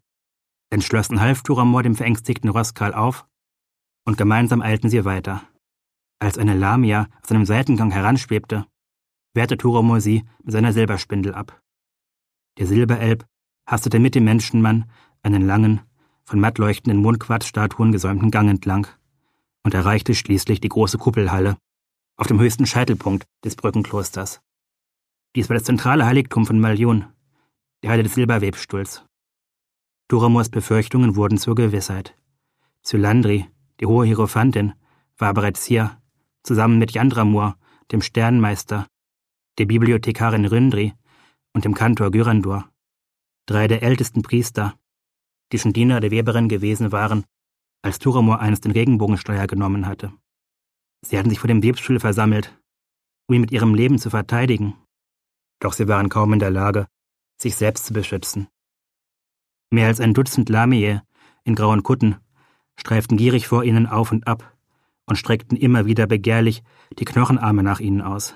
Entschlossen 0.72 1.22
half 1.22 1.44
Turamor 1.44 1.84
dem 1.84 1.94
verängstigten 1.94 2.50
Roskal 2.50 2.96
auf, 2.96 3.28
und 4.06 4.18
gemeinsam 4.18 4.62
eilten 4.62 4.90
sie 4.90 5.06
weiter. 5.06 5.44
Als 6.20 6.38
eine 6.38 6.54
Lamia 6.56 7.08
aus 7.22 7.30
seinem 7.30 7.46
Seitengang 7.46 7.92
heranschwebte, 7.92 8.66
wehrte 9.34 9.58
Turamor 9.58 10.02
sie 10.02 10.24
mit 10.44 10.52
seiner 10.52 10.74
Silberspindel 10.74 11.34
ab. 11.34 11.62
Der 12.58 12.68
Silberelb 12.68 13.26
hastete 13.66 14.00
mit 14.00 14.16
dem 14.16 14.26
Menschenmann 14.26 14.90
einen 15.24 15.46
langen, 15.46 15.82
von 16.26 16.40
matt 16.40 16.58
leuchtenden 16.58 17.02
Mondquarzstatuen 17.02 17.92
gesäumten 17.92 18.32
Gang 18.32 18.50
entlang 18.50 18.88
und 19.64 19.74
erreichte 19.74 20.16
schließlich 20.16 20.62
die 20.62 20.70
große 20.70 20.98
Kuppelhalle, 20.98 21.58
auf 22.18 22.28
dem 22.28 22.40
höchsten 22.40 22.66
Scheitelpunkt 22.66 23.26
des 23.44 23.56
Brückenklosters. 23.56 24.42
Dies 25.36 25.50
war 25.50 25.56
das 25.56 25.64
zentrale 25.64 26.06
Heiligtum 26.06 26.46
von 26.46 26.60
Malion, 26.60 27.06
der 27.84 27.92
Heide 27.92 28.04
des 28.04 28.16
Silberwebstuhls. 28.16 29.06
Duramors 30.08 30.50
Befürchtungen 30.50 31.16
wurden 31.16 31.38
zur 31.38 31.56
Gewissheit. 31.56 32.18
Zylandri, 32.84 33.48
die 33.82 33.88
hohe 33.88 34.06
Hierophantin, 34.06 34.74
war 35.18 35.34
bereits 35.34 35.66
hier, 35.66 36.00
zusammen 36.44 36.78
mit 36.78 36.92
Yandramur, 36.92 37.58
dem 37.92 38.02
Sternmeister, 38.02 38.88
der 39.58 39.66
Bibliothekarin 39.66 40.46
Ründri 40.46 40.94
und 41.54 41.66
dem 41.66 41.74
Kantor 41.74 42.12
Gyrandur, 42.12 42.70
drei 43.48 43.68
der 43.68 43.84
ältesten 43.84 44.22
Priester, 44.22 44.76
die 45.52 45.60
schon 45.60 45.74
Diener 45.74 46.00
der 46.00 46.12
Weberin 46.12 46.48
gewesen 46.48 46.92
waren, 46.92 47.26
als 47.82 48.00
Turamor 48.00 48.40
einst 48.40 48.64
den 48.64 48.72
Regenbogensteuer 48.72 49.48
genommen 49.48 49.88
hatte. 49.88 50.14
Sie 51.04 51.18
hatten 51.18 51.30
sich 51.30 51.40
vor 51.40 51.48
dem 51.48 51.64
Webstuhl 51.64 52.00
versammelt, 52.00 52.58
um 53.28 53.36
ihn 53.36 53.42
mit 53.42 53.52
ihrem 53.52 53.74
Leben 53.74 53.98
zu 53.98 54.12
verteidigen. 54.12 54.76
Doch 55.60 55.74
sie 55.74 55.88
waren 55.88 56.10
kaum 56.10 56.34
in 56.34 56.40
der 56.40 56.52
Lage, 56.52 56.88
sich 57.38 57.56
selbst 57.56 57.86
zu 57.86 57.94
beschützen. 57.94 58.48
Mehr 59.72 59.88
als 59.88 60.00
ein 60.00 60.14
Dutzend 60.14 60.50
Lamie 60.50 61.00
in 61.44 61.56
grauen 61.56 61.82
Kutten 61.82 62.18
streiften 62.82 63.16
gierig 63.16 63.48
vor 63.48 63.64
ihnen 63.64 63.86
auf 63.86 64.12
und 64.12 64.28
ab 64.28 64.58
und 65.06 65.16
streckten 65.16 65.56
immer 65.56 65.86
wieder 65.86 66.08
begehrlich 66.08 66.64
die 66.98 67.06
Knochenarme 67.06 67.62
nach 67.62 67.80
ihnen 67.80 68.02
aus. 68.02 68.36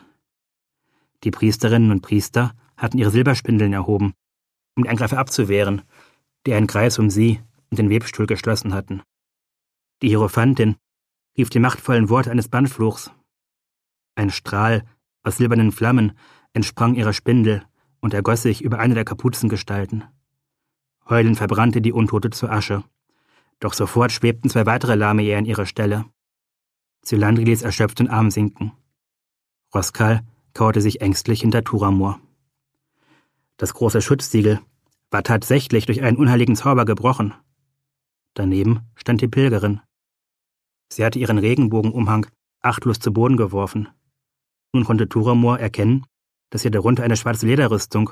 Die 1.23 1.31
Priesterinnen 1.31 1.89
und 1.89 2.01
Priester 2.01 2.53
hatten 2.77 2.99
ihre 2.99 3.09
Silberspindeln 3.09 3.73
erhoben, 3.73 4.13
um 4.75 4.83
die 4.83 4.89
Angreifer 4.89 5.17
abzuwehren, 5.17 5.81
die 6.45 6.53
einen 6.53 6.67
Kreis 6.67 6.99
um 6.99 7.09
sie 7.09 7.41
und 7.71 7.79
den 7.79 7.89
Webstuhl 7.89 8.27
geschlossen 8.27 8.73
hatten. 8.73 9.01
Die 10.03 10.09
Hierophantin 10.09 10.75
rief 11.35 11.49
die 11.49 11.59
machtvollen 11.59 12.09
Worte 12.09 12.29
eines 12.29 12.47
Bannfluchs. 12.47 13.11
Ein 14.15 14.29
Strahl 14.29 14.83
aus 15.23 15.37
silbernen 15.37 15.71
Flammen 15.71 16.13
entsprang 16.53 16.93
ihrer 16.93 17.13
Spindel 17.13 17.63
und 17.99 18.13
ergoss 18.13 18.43
sich 18.43 18.61
über 18.61 18.77
eine 18.77 18.93
der 18.93 19.05
Kapuzengestalten. 19.05 20.03
Heulend 21.09 21.37
verbrannte 21.37 21.81
die 21.81 21.93
Untote 21.93 22.29
zur 22.29 22.51
Asche. 22.51 22.83
Doch 23.59 23.73
sofort 23.73 24.11
schwebten 24.11 24.49
zwei 24.49 24.65
weitere 24.65 24.95
Lamie 24.95 25.33
an 25.33 25.45
ihrer 25.45 25.65
Stelle. 25.65 26.05
Zylandri 27.01 27.45
ließ 27.45 27.61
erschöpft 27.61 27.99
den 27.99 28.09
Arm 28.09 28.31
sinken. 28.31 28.71
Roskal 29.73 30.21
kauerte 30.53 30.81
sich 30.81 31.01
ängstlich 31.01 31.41
hinter 31.41 31.63
Turamur. 31.63 32.19
Das 33.57 33.73
große 33.73 34.01
Schutzsiegel 34.01 34.59
war 35.11 35.23
tatsächlich 35.23 35.85
durch 35.85 36.01
einen 36.01 36.17
unheiligen 36.17 36.55
Zauber 36.55 36.85
gebrochen. 36.85 37.33
Daneben 38.33 38.81
stand 38.95 39.21
die 39.21 39.27
Pilgerin, 39.27 39.81
Sie 40.91 41.03
hatte 41.03 41.19
ihren 41.19 41.37
Regenbogenumhang 41.37 42.27
achtlos 42.61 42.99
zu 42.99 43.11
Boden 43.11 43.37
geworfen. 43.37 43.89
Nun 44.73 44.85
konnte 44.85 45.09
Turamor 45.09 45.59
erkennen, 45.59 46.05
dass 46.49 46.61
sie 46.61 46.71
darunter 46.71 47.03
eine 47.03 47.17
schwarze 47.17 47.45
Lederrüstung 47.45 48.11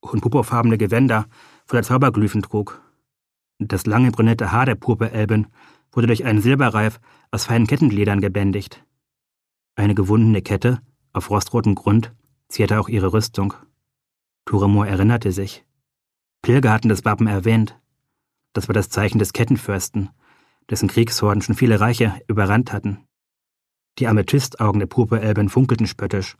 und 0.00 0.20
purpurfarbene 0.20 0.78
Gewänder 0.78 1.26
voller 1.66 1.82
Zauberglyphen 1.82 2.42
trug. 2.42 2.80
Das 3.58 3.86
lange 3.86 4.10
brünette 4.10 4.52
Haar 4.52 4.66
der 4.66 4.74
Purpurelben 4.74 5.46
wurde 5.92 6.06
durch 6.08 6.24
einen 6.24 6.40
Silberreif 6.40 7.00
aus 7.30 7.44
feinen 7.44 7.66
Kettengliedern 7.66 8.20
gebändigt. 8.20 8.84
Eine 9.76 9.94
gewundene 9.94 10.42
Kette 10.42 10.80
auf 11.12 11.30
rostrotem 11.30 11.74
Grund 11.74 12.12
zierte 12.48 12.80
auch 12.80 12.88
ihre 12.88 13.12
Rüstung. 13.12 13.54
Turamor 14.44 14.86
erinnerte 14.86 15.32
sich. 15.32 15.64
Pilger 16.42 16.72
hatten 16.72 16.88
das 16.88 17.04
Wappen 17.04 17.26
erwähnt. 17.26 17.78
Das 18.52 18.68
war 18.68 18.74
das 18.74 18.90
Zeichen 18.90 19.18
des 19.18 19.32
Kettenfürsten, 19.32 20.10
dessen 20.68 20.88
Kriegshorden 20.88 21.42
schon 21.42 21.54
viele 21.54 21.80
Reiche 21.80 22.20
überrannt 22.28 22.72
hatten. 22.72 23.06
Die 23.98 24.08
Amethystaugen 24.08 24.80
der 24.80 24.86
Purpurelben 24.86 25.48
funkelten 25.48 25.86
spöttisch, 25.86 26.36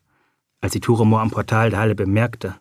als 0.61 0.72
sie 0.72 0.81
Turomor 0.81 1.20
am 1.20 1.31
Portal 1.31 1.70
der 1.70 1.79
Halle 1.79 1.94
bemerkte. 1.94 2.57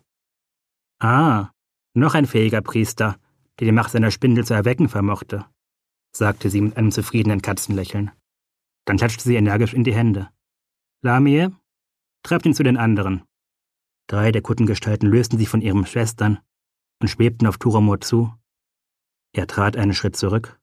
Ah, 1.00 1.50
noch 1.92 2.14
ein 2.14 2.26
fähiger 2.26 2.62
Priester, 2.62 3.16
der 3.58 3.66
die 3.66 3.72
Macht 3.72 3.92
seiner 3.92 4.10
Spindel 4.10 4.44
zu 4.44 4.54
erwecken 4.54 4.88
vermochte, 4.88 5.46
sagte 6.12 6.50
sie 6.50 6.60
mit 6.60 6.76
einem 6.76 6.90
zufriedenen 6.90 7.42
Katzenlächeln. 7.42 8.10
Dann 8.84 8.96
klatschte 8.96 9.24
sie 9.24 9.36
energisch 9.36 9.74
in 9.74 9.84
die 9.84 9.94
Hände. 9.94 10.28
Lamie, 11.02 11.48
treibt 12.22 12.46
ihn 12.46 12.54
zu 12.54 12.62
den 12.62 12.76
anderen. 12.76 13.22
Drei 14.06 14.32
der 14.32 14.42
Kuttengestalten 14.42 15.08
lösten 15.08 15.38
sich 15.38 15.48
von 15.48 15.60
ihren 15.60 15.86
Schwestern 15.86 16.38
und 17.00 17.08
schwebten 17.08 17.46
auf 17.46 17.58
Turomor 17.58 18.00
zu. 18.00 18.34
Er 19.32 19.46
trat 19.46 19.76
einen 19.76 19.94
Schritt 19.94 20.16
zurück 20.16 20.58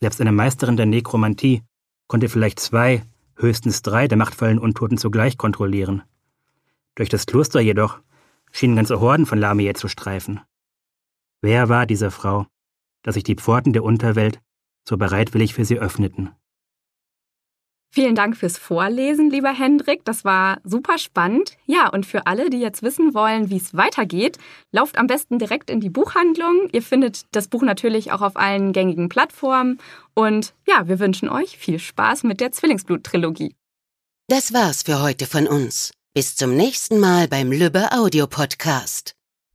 selbst 0.00 0.20
eine 0.20 0.32
Meisterin 0.32 0.76
der 0.76 0.86
Nekromantie 0.86 1.62
konnte 2.06 2.28
vielleicht 2.28 2.60
zwei, 2.60 3.02
höchstens 3.36 3.82
drei 3.82 4.08
der 4.08 4.18
machtvollen 4.18 4.58
Untoten 4.58 4.98
zugleich 4.98 5.38
kontrollieren. 5.38 6.02
Durch 6.94 7.08
das 7.08 7.26
Kloster 7.26 7.60
jedoch 7.60 8.00
schienen 8.52 8.76
ganze 8.76 9.00
Horden 9.00 9.26
von 9.26 9.38
Lamie 9.38 9.72
zu 9.72 9.88
streifen. 9.88 10.40
Wer 11.42 11.68
war 11.68 11.86
diese 11.86 12.10
Frau, 12.10 12.46
dass 13.02 13.14
sich 13.14 13.24
die 13.24 13.36
Pforten 13.36 13.72
der 13.72 13.84
Unterwelt 13.84 14.40
so 14.88 14.96
bereitwillig 14.96 15.54
für 15.54 15.64
sie 15.64 15.78
öffneten? 15.78 16.30
Vielen 17.96 18.14
Dank 18.14 18.36
fürs 18.36 18.58
Vorlesen, 18.58 19.30
lieber 19.30 19.52
Hendrik. 19.52 20.04
Das 20.04 20.22
war 20.22 20.60
super 20.64 20.98
spannend. 20.98 21.56
Ja, 21.64 21.88
und 21.88 22.04
für 22.04 22.26
alle, 22.26 22.50
die 22.50 22.60
jetzt 22.60 22.82
wissen 22.82 23.14
wollen, 23.14 23.48
wie 23.48 23.56
es 23.56 23.74
weitergeht, 23.74 24.36
lauft 24.70 24.98
am 24.98 25.06
besten 25.06 25.38
direkt 25.38 25.70
in 25.70 25.80
die 25.80 25.88
Buchhandlung. 25.88 26.68
Ihr 26.72 26.82
findet 26.82 27.24
das 27.32 27.48
Buch 27.48 27.62
natürlich 27.62 28.12
auch 28.12 28.20
auf 28.20 28.36
allen 28.36 28.74
gängigen 28.74 29.08
Plattformen. 29.08 29.78
Und 30.12 30.52
ja, 30.68 30.88
wir 30.88 30.98
wünschen 30.98 31.30
euch 31.30 31.56
viel 31.56 31.78
Spaß 31.78 32.24
mit 32.24 32.40
der 32.40 32.52
Zwillingsblut-Trilogie. 32.52 33.54
Das 34.28 34.52
war's 34.52 34.82
für 34.82 35.00
heute 35.00 35.24
von 35.24 35.46
uns. 35.46 35.92
Bis 36.12 36.36
zum 36.36 36.54
nächsten 36.54 37.00
Mal 37.00 37.28
beim 37.28 37.50
Lübbe 37.50 37.92
Audio 37.92 38.26
Podcast. 38.26 39.15